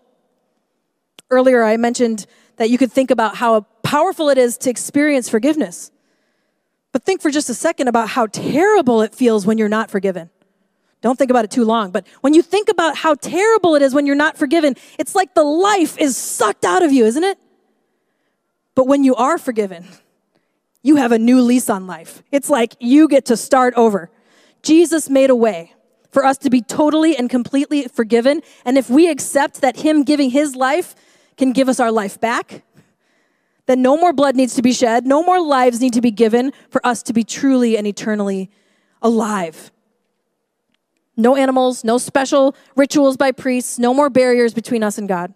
Earlier, 1.31 1.65
I 1.65 1.77
mentioned 1.77 2.27
that 2.57 2.71
you 2.71 2.79
could 2.79 2.93
think 2.93 3.11
about 3.11 3.37
how 3.37 3.63
powerful 3.83 4.29
it 4.29 4.39
is 4.39 4.57
to 4.59 4.71
experience 4.71 5.29
forgiveness. 5.29 5.91
But 6.93 7.03
think 7.03 7.21
for 7.21 7.31
just 7.31 7.51
a 7.51 7.55
second 7.55 7.89
about 7.89 8.11
how 8.11 8.27
terrible 8.27 9.03
it 9.03 9.15
feels 9.15 9.45
when 9.45 9.59
you're 9.59 9.69
not 9.69 9.91
forgiven. 9.91 10.31
Don't 11.01 11.19
think 11.19 11.31
about 11.31 11.45
it 11.45 11.51
too 11.51 11.65
long, 11.65 11.91
but 11.91 12.07
when 12.21 12.33
you 12.35 12.41
think 12.41 12.69
about 12.69 12.97
how 12.97 13.15
terrible 13.15 13.75
it 13.75 13.83
is 13.83 13.93
when 13.93 14.07
you're 14.07 14.15
not 14.15 14.39
forgiven, 14.39 14.75
it's 14.99 15.15
like 15.15 15.35
the 15.35 15.43
life 15.43 15.99
is 15.99 16.17
sucked 16.17 16.65
out 16.65 16.83
of 16.83 16.93
you, 16.93 17.05
isn't 17.05 17.25
it? 17.25 17.39
But 18.75 18.87
when 18.87 19.05
you 19.05 19.15
are 19.17 19.37
forgiven, 19.37 19.87
you 20.85 20.97
have 20.97 21.13
a 21.13 21.19
new 21.19 21.41
lease 21.41 21.71
on 21.71 21.89
life. 21.89 22.23
It's 22.31 22.51
like 22.51 22.77
you 22.79 23.09
get 23.09 23.25
to 23.27 23.37
start 23.37 23.73
over. 23.75 24.11
Jesus 24.63 25.09
made 25.09 25.31
a 25.31 25.35
way 25.35 25.73
for 26.13 26.25
us 26.25 26.37
to 26.39 26.51
be 26.51 26.61
totally 26.61 27.17
and 27.17 27.29
completely 27.29 27.89
forgiven. 27.89 28.43
And 28.67 28.77
if 28.77 28.91
we 28.91 29.09
accept 29.09 29.63
that 29.63 29.79
Him 29.79 30.05
giving 30.05 30.31
His 30.31 30.55
life 30.55 30.95
can 31.39 31.53
give 31.53 31.71
us 31.71 31.81
our 31.81 31.91
life 31.91 32.21
back, 32.21 32.63
then 33.65 33.81
no 33.81 33.97
more 33.97 34.13
blood 34.13 34.37
needs 34.37 34.55
to 34.57 34.63
be 34.63 34.75
shed, 34.75 35.07
no 35.07 35.23
more 35.23 35.41
lives 35.41 35.81
need 35.81 35.95
to 35.95 36.03
be 36.03 36.11
given 36.11 36.53
for 36.69 36.87
us 36.87 37.03
to 37.05 37.15
be 37.15 37.25
truly 37.25 37.79
and 37.79 37.87
eternally 37.87 38.51
alive. 39.01 39.73
No 41.17 41.35
animals, 41.35 41.83
no 41.83 41.97
special 41.97 42.55
rituals 42.77 43.17
by 43.17 43.33
priests, 43.33 43.79
no 43.79 43.95
more 43.95 44.11
barriers 44.11 44.53
between 44.53 44.83
us 44.83 44.99
and 44.99 45.09
God. 45.09 45.33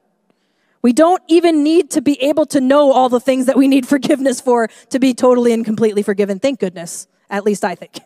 We 0.80 0.92
don't 0.92 1.22
even 1.26 1.62
need 1.64 1.90
to 1.92 2.00
be 2.00 2.20
able 2.22 2.46
to 2.46 2.60
know 2.60 2.92
all 2.92 3.08
the 3.08 3.20
things 3.20 3.46
that 3.46 3.56
we 3.56 3.68
need 3.68 3.86
forgiveness 3.86 4.40
for 4.40 4.68
to 4.90 4.98
be 4.98 5.12
totally 5.14 5.52
and 5.52 5.64
completely 5.64 6.02
forgiven. 6.02 6.38
Thank 6.38 6.60
goodness. 6.60 7.08
At 7.30 7.44
least 7.44 7.64
I 7.64 7.74
think. 7.74 8.00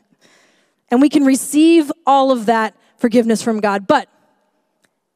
And 0.90 1.00
we 1.00 1.08
can 1.08 1.24
receive 1.24 1.92
all 2.06 2.30
of 2.30 2.46
that 2.46 2.74
forgiveness 2.96 3.42
from 3.42 3.60
God, 3.60 3.86
but 3.86 4.08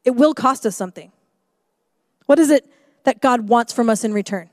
it 0.04 0.12
will 0.12 0.34
cost 0.34 0.64
us 0.64 0.76
something. 0.76 1.12
What 2.26 2.38
is 2.38 2.50
it 2.50 2.66
that 3.04 3.20
God 3.20 3.48
wants 3.48 3.72
from 3.72 3.90
us 3.90 4.04
in 4.04 4.12
return? 4.12 4.50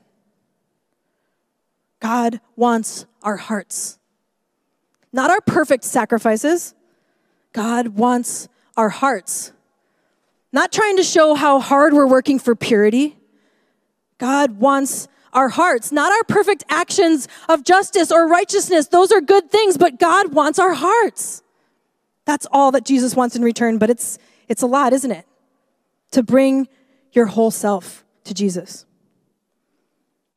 God 2.00 2.40
wants 2.56 3.06
our 3.22 3.38
hearts, 3.38 3.98
not 5.12 5.30
our 5.30 5.40
perfect 5.40 5.84
sacrifices. 5.84 6.74
God 7.54 7.88
wants 7.88 8.48
our 8.76 8.90
hearts. 8.90 9.53
Not 10.54 10.70
trying 10.70 10.96
to 10.98 11.02
show 11.02 11.34
how 11.34 11.58
hard 11.58 11.94
we're 11.94 12.06
working 12.06 12.38
for 12.38 12.54
purity. 12.54 13.16
God 14.18 14.60
wants 14.60 15.08
our 15.32 15.48
hearts, 15.48 15.90
not 15.90 16.12
our 16.12 16.22
perfect 16.22 16.62
actions 16.68 17.26
of 17.48 17.64
justice 17.64 18.12
or 18.12 18.28
righteousness. 18.28 18.86
Those 18.86 19.10
are 19.10 19.20
good 19.20 19.50
things, 19.50 19.76
but 19.76 19.98
God 19.98 20.32
wants 20.32 20.60
our 20.60 20.74
hearts. 20.74 21.42
That's 22.24 22.46
all 22.52 22.70
that 22.70 22.84
Jesus 22.84 23.16
wants 23.16 23.34
in 23.34 23.42
return, 23.42 23.78
but 23.78 23.90
it's 23.90 24.16
it's 24.46 24.62
a 24.62 24.68
lot, 24.68 24.92
isn't 24.92 25.10
it? 25.10 25.26
To 26.12 26.22
bring 26.22 26.68
your 27.10 27.26
whole 27.26 27.50
self 27.50 28.04
to 28.22 28.32
Jesus. 28.32 28.86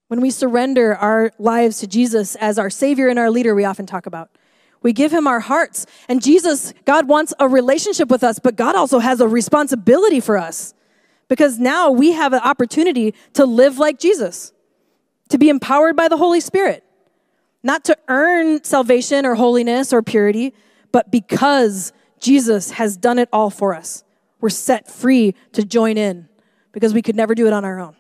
When 0.08 0.20
we 0.20 0.32
surrender 0.32 0.96
our 0.96 1.32
lives 1.38 1.78
to 1.82 1.88
Jesus 1.88 2.36
as 2.38 2.58
our 2.58 2.72
Savior 2.72 3.08
and 3.08 3.20
our 3.20 3.30
leader, 3.30 3.54
we 3.54 3.66
often 3.66 3.86
talk 3.86 4.08
about. 4.08 4.32
We 4.88 4.94
give 4.94 5.12
him 5.12 5.28
our 5.28 5.42
hearts. 5.42 5.86
And 6.08 6.24
Jesus, 6.24 6.74
God 6.86 7.10
wants 7.10 7.34
a 7.42 7.50
relationship 7.50 8.08
with 8.08 8.24
us, 8.24 8.40
but 8.40 8.56
God 8.56 8.74
also 8.74 9.00
has 9.00 9.20
a 9.20 9.28
responsibility 9.28 10.22
for 10.22 10.38
us 10.38 10.74
because 11.28 11.60
now 11.60 11.92
we 11.92 12.14
have 12.14 12.32
an 12.32 12.40
opportunity 12.40 13.14
to 13.34 13.46
live 13.46 13.80
like 13.80 14.00
Jesus, 14.00 14.54
to 15.28 15.38
be 15.38 15.50
empowered 15.50 15.98
by 15.98 16.08
the 16.08 16.16
Holy 16.16 16.40
Spirit, 16.40 16.86
not 17.64 17.84
to 17.84 17.98
earn 18.08 18.64
salvation 18.64 19.26
or 19.26 19.36
holiness 19.36 19.92
or 19.92 20.02
purity, 20.02 20.54
but 20.94 21.12
because 21.12 21.92
Jesus 22.22 22.72
has 22.72 22.96
done 22.96 23.20
it 23.20 23.28
all 23.34 23.50
for 23.50 23.76
us. 23.76 24.06
We're 24.40 24.48
set 24.48 24.90
free 24.90 25.36
to 25.52 25.66
join 25.66 25.98
in 25.98 26.30
because 26.72 26.94
we 26.94 27.02
could 27.02 27.18
never 27.18 27.36
do 27.36 27.46
it 27.46 27.52
on 27.52 27.66
our 27.66 27.78
own. 27.78 27.98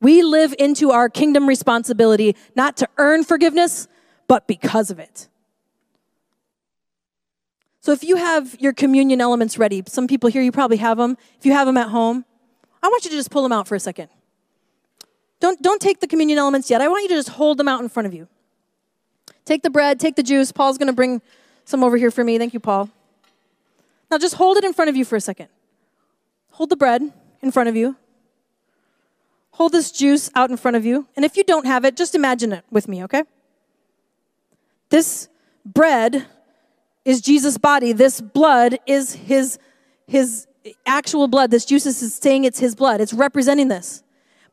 We 0.00 0.22
live 0.22 0.54
into 0.56 0.92
our 0.92 1.08
kingdom 1.08 1.48
responsibility 1.48 2.36
not 2.54 2.76
to 2.76 2.88
earn 2.96 3.24
forgiveness, 3.24 3.88
but 4.28 4.46
because 4.46 4.92
of 4.92 5.00
it. 5.00 5.28
So 7.84 7.92
if 7.92 8.02
you 8.02 8.16
have 8.16 8.58
your 8.62 8.72
communion 8.72 9.20
elements 9.20 9.58
ready, 9.58 9.82
some 9.86 10.06
people 10.06 10.30
here, 10.30 10.40
you 10.40 10.50
probably 10.50 10.78
have 10.78 10.96
them. 10.96 11.18
If 11.38 11.44
you 11.44 11.52
have 11.52 11.66
them 11.66 11.76
at 11.76 11.88
home, 11.88 12.24
I 12.82 12.88
want 12.88 13.04
you 13.04 13.10
to 13.10 13.16
just 13.16 13.30
pull 13.30 13.42
them 13.42 13.52
out 13.52 13.68
for 13.68 13.74
a 13.74 13.78
second. 13.78 14.08
Don't, 15.38 15.60
don't 15.60 15.82
take 15.82 16.00
the 16.00 16.06
communion 16.06 16.38
elements 16.38 16.70
yet. 16.70 16.80
I 16.80 16.88
want 16.88 17.02
you 17.02 17.10
to 17.10 17.16
just 17.16 17.28
hold 17.28 17.58
them 17.58 17.68
out 17.68 17.82
in 17.82 17.90
front 17.90 18.06
of 18.06 18.14
you. 18.14 18.26
Take 19.44 19.62
the 19.62 19.68
bread, 19.68 20.00
take 20.00 20.16
the 20.16 20.22
juice. 20.22 20.50
Paul's 20.50 20.78
going 20.78 20.86
to 20.86 20.94
bring 20.94 21.20
some 21.66 21.84
over 21.84 21.98
here 21.98 22.10
for 22.10 22.24
me. 22.24 22.38
Thank 22.38 22.54
you, 22.54 22.58
Paul. 22.58 22.88
Now 24.10 24.16
just 24.16 24.36
hold 24.36 24.56
it 24.56 24.64
in 24.64 24.72
front 24.72 24.88
of 24.88 24.96
you 24.96 25.04
for 25.04 25.16
a 25.16 25.20
second. 25.20 25.48
Hold 26.52 26.70
the 26.70 26.76
bread 26.76 27.02
in 27.42 27.50
front 27.52 27.68
of 27.68 27.76
you. 27.76 27.96
Hold 29.50 29.72
this 29.72 29.92
juice 29.92 30.30
out 30.34 30.48
in 30.48 30.56
front 30.56 30.78
of 30.78 30.86
you. 30.86 31.06
And 31.16 31.24
if 31.26 31.36
you 31.36 31.44
don't 31.44 31.66
have 31.66 31.84
it, 31.84 31.98
just 31.98 32.14
imagine 32.14 32.50
it 32.54 32.64
with 32.70 32.88
me, 32.88 33.04
okay? 33.04 33.24
This 34.88 35.28
bread 35.66 36.28
is 37.04 37.20
Jesus' 37.20 37.58
body. 37.58 37.92
This 37.92 38.20
blood 38.20 38.78
is 38.86 39.14
his, 39.14 39.58
his 40.06 40.46
actual 40.86 41.28
blood. 41.28 41.50
This 41.50 41.64
juice 41.64 41.86
is 41.86 42.14
saying 42.14 42.44
it's 42.44 42.58
his 42.58 42.74
blood. 42.74 43.00
It's 43.00 43.12
representing 43.12 43.68
this. 43.68 44.02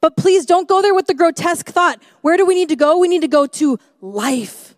But 0.02 0.18
please 0.18 0.46
don't 0.46 0.68
go 0.68 0.82
there 0.82 0.96
with 0.96 1.08
the 1.08 1.14
grotesque 1.14 1.68
thought. 1.68 2.02
Where 2.22 2.36
do 2.36 2.46
we 2.46 2.56
need 2.56 2.70
to 2.70 2.76
go? 2.76 2.98
We 2.98 3.08
need 3.08 3.22
to 3.22 3.28
go 3.28 3.46
to 3.46 3.78
life. 4.02 4.76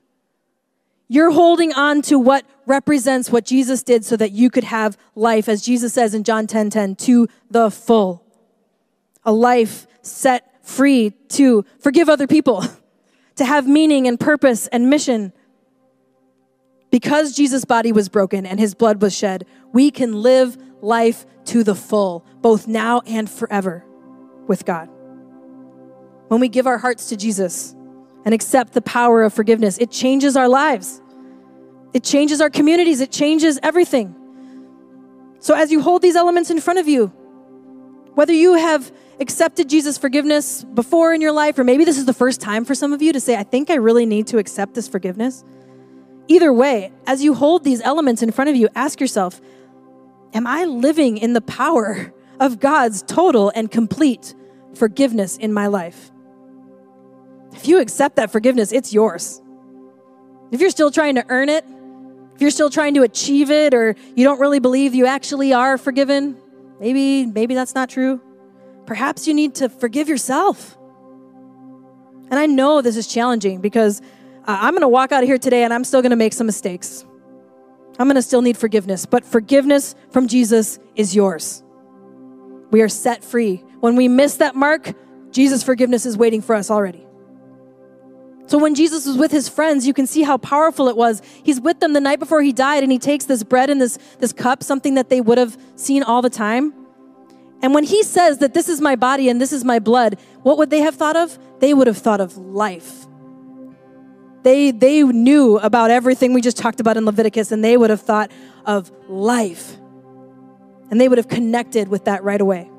You're 1.08 1.32
holding 1.32 1.74
on 1.74 2.02
to 2.04 2.20
what 2.20 2.46
represents 2.66 3.30
what 3.30 3.46
Jesus 3.46 3.84
did 3.84 4.04
so 4.04 4.18
that 4.18 4.32
you 4.32 4.50
could 4.50 4.64
have 4.64 4.98
life, 5.16 5.48
as 5.48 5.62
Jesus 5.62 5.94
says 5.94 6.14
in 6.14 6.24
John 6.24 6.48
10 6.48 6.70
10, 6.70 6.96
to 6.96 7.28
the 7.50 7.70
full. 7.72 8.26
A 9.24 9.32
life 9.32 9.88
set 10.02 10.66
free 10.66 11.12
to 11.30 11.66
forgive 11.80 12.10
other 12.10 12.28
people, 12.28 12.66
to 13.36 13.46
have 13.46 13.68
meaning 13.68 14.08
and 14.08 14.20
purpose 14.20 14.68
and 14.68 14.90
mission 14.90 15.34
because 16.94 17.36
Jesus' 17.36 17.66
body 17.66 17.92
was 17.92 18.08
broken 18.08 18.46
and 18.46 18.60
his 18.60 18.76
blood 18.76 19.02
was 19.02 19.18
shed, 19.18 19.48
we 19.72 19.90
can 19.90 20.22
live 20.22 20.56
life 20.80 21.26
to 21.46 21.64
the 21.64 21.74
full, 21.74 22.24
both 22.40 22.68
now 22.68 23.02
and 23.08 23.28
forever 23.28 23.84
with 24.46 24.64
God. 24.64 24.90
When 26.28 26.40
we 26.40 26.50
give 26.50 26.68
our 26.68 26.78
hearts 26.78 27.10
to 27.10 27.18
Jesus 27.18 27.74
and 28.26 28.32
accept 28.32 28.74
the 28.74 28.82
power 28.84 29.24
of 29.24 29.34
forgiveness, 29.34 29.80
it 29.80 29.90
changes 29.90 30.38
our 30.38 30.48
lives. 30.48 31.02
It 31.96 32.04
changes 32.04 32.42
our 32.42 32.52
communities. 32.52 33.02
It 33.02 33.12
changes 33.12 33.60
everything. 33.64 34.14
So, 35.40 35.56
as 35.56 35.72
you 35.72 35.82
hold 35.82 36.04
these 36.04 36.16
elements 36.16 36.52
in 36.52 36.62
front 36.62 36.78
of 36.78 36.88
you, 36.88 37.08
whether 38.14 38.34
you 38.34 38.54
have 38.54 38.92
accepted 39.20 39.68
Jesus' 39.68 39.98
forgiveness 39.98 40.64
before 40.64 41.12
in 41.12 41.22
your 41.22 41.32
life, 41.32 41.58
or 41.58 41.64
maybe 41.64 41.86
this 41.86 41.98
is 41.98 42.06
the 42.06 42.14
first 42.14 42.40
time 42.40 42.64
for 42.66 42.76
some 42.76 42.94
of 42.94 43.02
you 43.02 43.14
to 43.14 43.20
say, 43.20 43.36
I 43.36 43.42
think 43.42 43.72
I 43.72 43.78
really 43.78 44.06
need 44.06 44.28
to 44.28 44.38
accept 44.38 44.76
this 44.76 44.88
forgiveness. 44.88 45.44
Either 46.28 46.54
way, 46.54 46.92
as 47.06 47.24
you 47.24 47.34
hold 47.34 47.64
these 47.64 47.82
elements 47.82 48.22
in 48.22 48.32
front 48.32 48.50
of 48.50 48.56
you, 48.56 48.70
ask 48.76 49.00
yourself 49.00 49.42
Am 50.34 50.48
I 50.48 50.66
living 50.66 51.18
in 51.18 51.34
the 51.34 51.42
power 51.42 52.12
of 52.40 52.60
God's 52.60 53.04
total 53.04 53.52
and 53.54 53.70
complete 53.70 54.34
forgiveness 54.74 55.38
in 55.38 55.54
my 55.54 55.68
life? 55.68 56.12
If 57.52 57.68
you 57.68 57.80
accept 57.80 58.16
that 58.16 58.32
forgiveness, 58.32 58.72
it's 58.72 58.92
yours. 58.92 59.42
If 60.52 60.60
you're 60.60 60.72
still 60.72 60.90
trying 60.90 61.16
to 61.16 61.26
earn 61.30 61.50
it, 61.50 61.66
if 62.36 62.42
you're 62.42 62.52
still 62.52 62.72
trying 62.72 62.96
to 62.96 63.04
achieve 63.04 63.52
it, 63.52 63.74
or 63.76 63.96
you 64.16 64.24
don't 64.24 64.40
really 64.40 64.60
believe 64.60 64.96
you 64.96 65.06
actually 65.06 65.54
are 65.54 65.78
forgiven, 65.78 66.36
maybe, 66.80 67.28
maybe 67.28 67.54
that's 67.54 67.76
not 67.76 67.90
true. 67.90 68.20
Perhaps 68.86 69.28
you 69.28 69.34
need 69.36 69.56
to 69.56 69.70
forgive 69.70 70.10
yourself. 70.10 70.78
And 72.32 72.40
I 72.40 72.48
know 72.48 72.82
this 72.82 72.98
is 72.98 73.08
challenging 73.08 73.62
because 73.62 74.02
I'm 74.46 74.74
going 74.74 74.82
to 74.82 74.88
walk 74.88 75.12
out 75.12 75.24
of 75.24 75.30
here 75.30 75.38
today 75.38 75.64
and 75.64 75.74
I'm 75.74 75.84
still 75.84 76.02
going 76.02 76.12
to 76.12 76.16
make 76.16 76.34
some 76.34 76.48
mistakes. 76.48 77.06
I'm 78.00 78.08
going 78.08 78.16
to 78.16 78.22
still 78.22 78.42
need 78.42 78.58
forgiveness, 78.58 79.06
but 79.06 79.24
forgiveness 79.24 79.96
from 80.10 80.28
Jesus 80.28 80.80
is 80.96 81.16
yours. 81.16 81.64
We 82.72 82.82
are 82.82 82.90
set 82.90 83.24
free. 83.24 83.58
When 83.80 83.96
we 83.96 84.08
miss 84.08 84.38
that 84.38 84.56
mark, 84.56 84.94
Jesus' 85.32 85.64
forgiveness 85.64 86.06
is 86.06 86.18
waiting 86.18 86.42
for 86.42 86.56
us 86.56 86.72
already. 86.72 87.06
So 88.48 88.58
when 88.58 88.76
Jesus 88.76 89.06
was 89.06 89.18
with 89.18 89.32
his 89.32 89.48
friends, 89.48 89.88
you 89.88 89.94
can 89.94 90.06
see 90.06 90.24
how 90.24 90.38
powerful 90.38 90.90
it 90.90 90.98
was. 90.98 91.22
He's 91.44 91.62
with 91.62 91.80
them 91.80 91.94
the 91.94 92.02
night 92.02 92.20
before 92.20 92.42
he 92.42 92.52
died, 92.52 92.84
and 92.84 92.92
he 92.92 93.00
takes 93.00 93.26
this 93.26 93.42
bread 93.42 93.70
and 93.70 93.80
this, 93.80 93.98
this 94.20 94.34
cup, 94.34 94.64
something 94.64 94.96
that 94.96 95.10
they 95.10 95.22
would 95.22 95.38
have 95.38 95.58
seen 95.76 96.04
all 96.04 96.22
the 96.22 96.30
time. 96.30 96.74
And 97.62 97.74
when 97.74 97.86
he 97.86 98.04
says 98.04 98.40
that 98.40 98.54
this 98.54 98.68
is 98.68 98.82
my 98.82 98.98
body 98.98 99.30
and 99.30 99.40
this 99.40 99.54
is 99.54 99.64
my 99.64 99.80
blood, 99.80 100.20
what 100.42 100.58
would 100.58 100.70
they 100.70 100.80
have 100.80 100.96
thought 100.96 101.16
of? 101.16 101.40
They 101.60 101.74
would 101.74 101.88
have 101.88 101.98
thought 101.98 102.20
of 102.20 102.36
life. 102.38 103.08
They, 104.44 104.72
they 104.72 105.04
knew 105.04 105.58
about 105.60 105.90
everything 105.90 106.34
we 106.34 106.42
just 106.42 106.58
talked 106.58 106.80
about 106.80 106.98
in 106.98 107.06
Leviticus, 107.06 107.52
and 107.52 107.64
they 107.64 107.78
would 107.78 107.90
have 107.90 108.02
thought 108.02 108.32
of 108.66 108.92
life. 109.08 109.78
And 110.92 111.00
they 111.00 111.08
would 111.08 111.18
have 111.18 111.30
connected 111.30 111.88
with 111.88 112.06
that 112.06 112.24
right 112.24 112.42
away. 112.42 112.70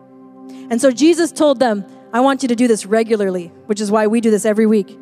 And 0.70 0.81
so 0.81 0.90
Jesus 0.90 1.33
told 1.33 1.59
them, 1.59 1.85
I 2.12 2.20
want 2.20 2.42
you 2.42 2.48
to 2.48 2.55
do 2.55 2.68
this 2.68 2.87
regularly, 2.87 3.48
which 3.66 3.81
is 3.81 3.90
why 3.90 4.07
we 4.07 4.20
do 4.20 4.31
this 4.31 4.44
every 4.44 4.66
week. 4.66 4.96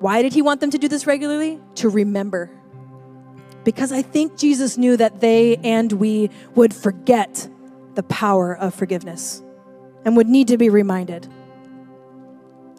Why 0.00 0.20
did 0.22 0.34
he 0.34 0.42
want 0.42 0.60
them 0.60 0.70
to 0.70 0.78
do 0.78 0.88
this 0.88 1.06
regularly? 1.06 1.60
To 1.76 1.88
remember. 1.88 2.50
Because 3.62 3.90
I 3.90 4.02
think 4.02 4.36
Jesus 4.36 4.76
knew 4.76 4.96
that 4.98 5.20
they 5.20 5.56
and 5.56 5.90
we 5.92 6.30
would 6.54 6.74
forget 6.74 7.48
the 7.94 8.02
power 8.02 8.54
of 8.54 8.74
forgiveness 8.74 9.42
and 10.04 10.16
would 10.16 10.28
need 10.28 10.48
to 10.48 10.58
be 10.58 10.68
reminded. 10.68 11.26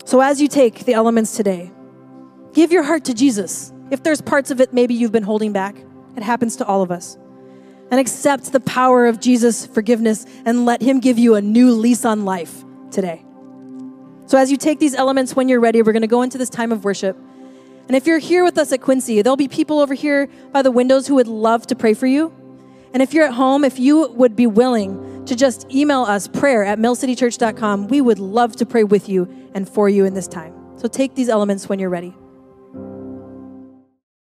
So 0.04 0.22
as 0.22 0.40
you 0.40 0.48
take 0.48 0.86
the 0.86 0.94
elements 0.94 1.36
today, 1.36 1.72
Give 2.56 2.72
your 2.72 2.84
heart 2.84 3.04
to 3.06 3.14
Jesus. 3.14 3.74
If 3.92 4.02
there's 4.02 4.22
parts 4.22 4.50
of 4.50 4.62
it 4.62 4.74
maybe 4.74 4.94
you've 4.94 5.12
been 5.12 5.24
holding 5.24 5.52
back, 5.52 5.76
it 6.16 6.24
happens 6.24 6.56
to 6.56 6.66
all 6.66 6.82
of 6.82 6.90
us. 6.90 7.18
And 7.92 8.00
accept 8.00 8.54
the 8.54 8.62
power 8.62 9.08
of 9.08 9.20
Jesus' 9.20 9.68
forgiveness 9.68 10.26
and 10.46 10.66
let 10.66 10.82
Him 10.82 11.02
give 11.02 11.20
you 11.20 11.36
a 11.36 11.42
new 11.42 11.74
lease 11.74 12.06
on 12.06 12.24
life 12.24 12.64
today. 12.92 13.26
So, 14.28 14.38
as 14.38 14.50
you 14.50 14.58
take 14.58 14.80
these 14.80 14.96
elements 14.96 15.36
when 15.36 15.50
you're 15.50 15.60
ready, 15.60 15.82
we're 15.82 15.92
going 15.92 16.02
to 16.02 16.08
go 16.08 16.22
into 16.22 16.38
this 16.38 16.50
time 16.50 16.72
of 16.72 16.86
worship. 16.86 17.18
And 17.88 17.96
if 17.96 18.08
you're 18.08 18.20
here 18.20 18.46
with 18.46 18.58
us 18.58 18.72
at 18.72 18.80
Quincy, 18.80 19.22
there'll 19.22 19.36
be 19.36 19.50
people 19.50 19.80
over 19.80 19.94
here 19.94 20.28
by 20.54 20.62
the 20.62 20.72
windows 20.72 21.08
who 21.08 21.16
would 21.16 21.28
love 21.28 21.68
to 21.68 21.76
pray 21.76 21.94
for 21.94 22.08
you. 22.08 22.34
And 22.94 23.04
if 23.04 23.14
you're 23.14 23.26
at 23.26 23.34
home, 23.34 23.66
if 23.66 23.78
you 23.80 24.08
would 24.14 24.38
be 24.38 24.48
willing 24.48 25.26
to 25.26 25.36
just 25.36 25.70
email 25.72 26.04
us 26.04 26.30
prayer 26.30 26.64
at 26.64 26.80
millcitychurch.com, 26.80 27.90
we 27.90 28.00
would 28.00 28.20
love 28.20 28.56
to 28.56 28.66
pray 28.66 28.86
with 28.86 29.10
you 29.10 29.28
and 29.54 29.68
for 29.68 29.90
you 29.90 30.06
in 30.06 30.14
this 30.14 30.28
time. 30.28 30.54
So 30.78 30.88
take 30.88 31.16
these 31.16 31.28
elements 31.28 31.68
when 31.68 31.80
you're 31.80 31.90
ready. 31.90 32.16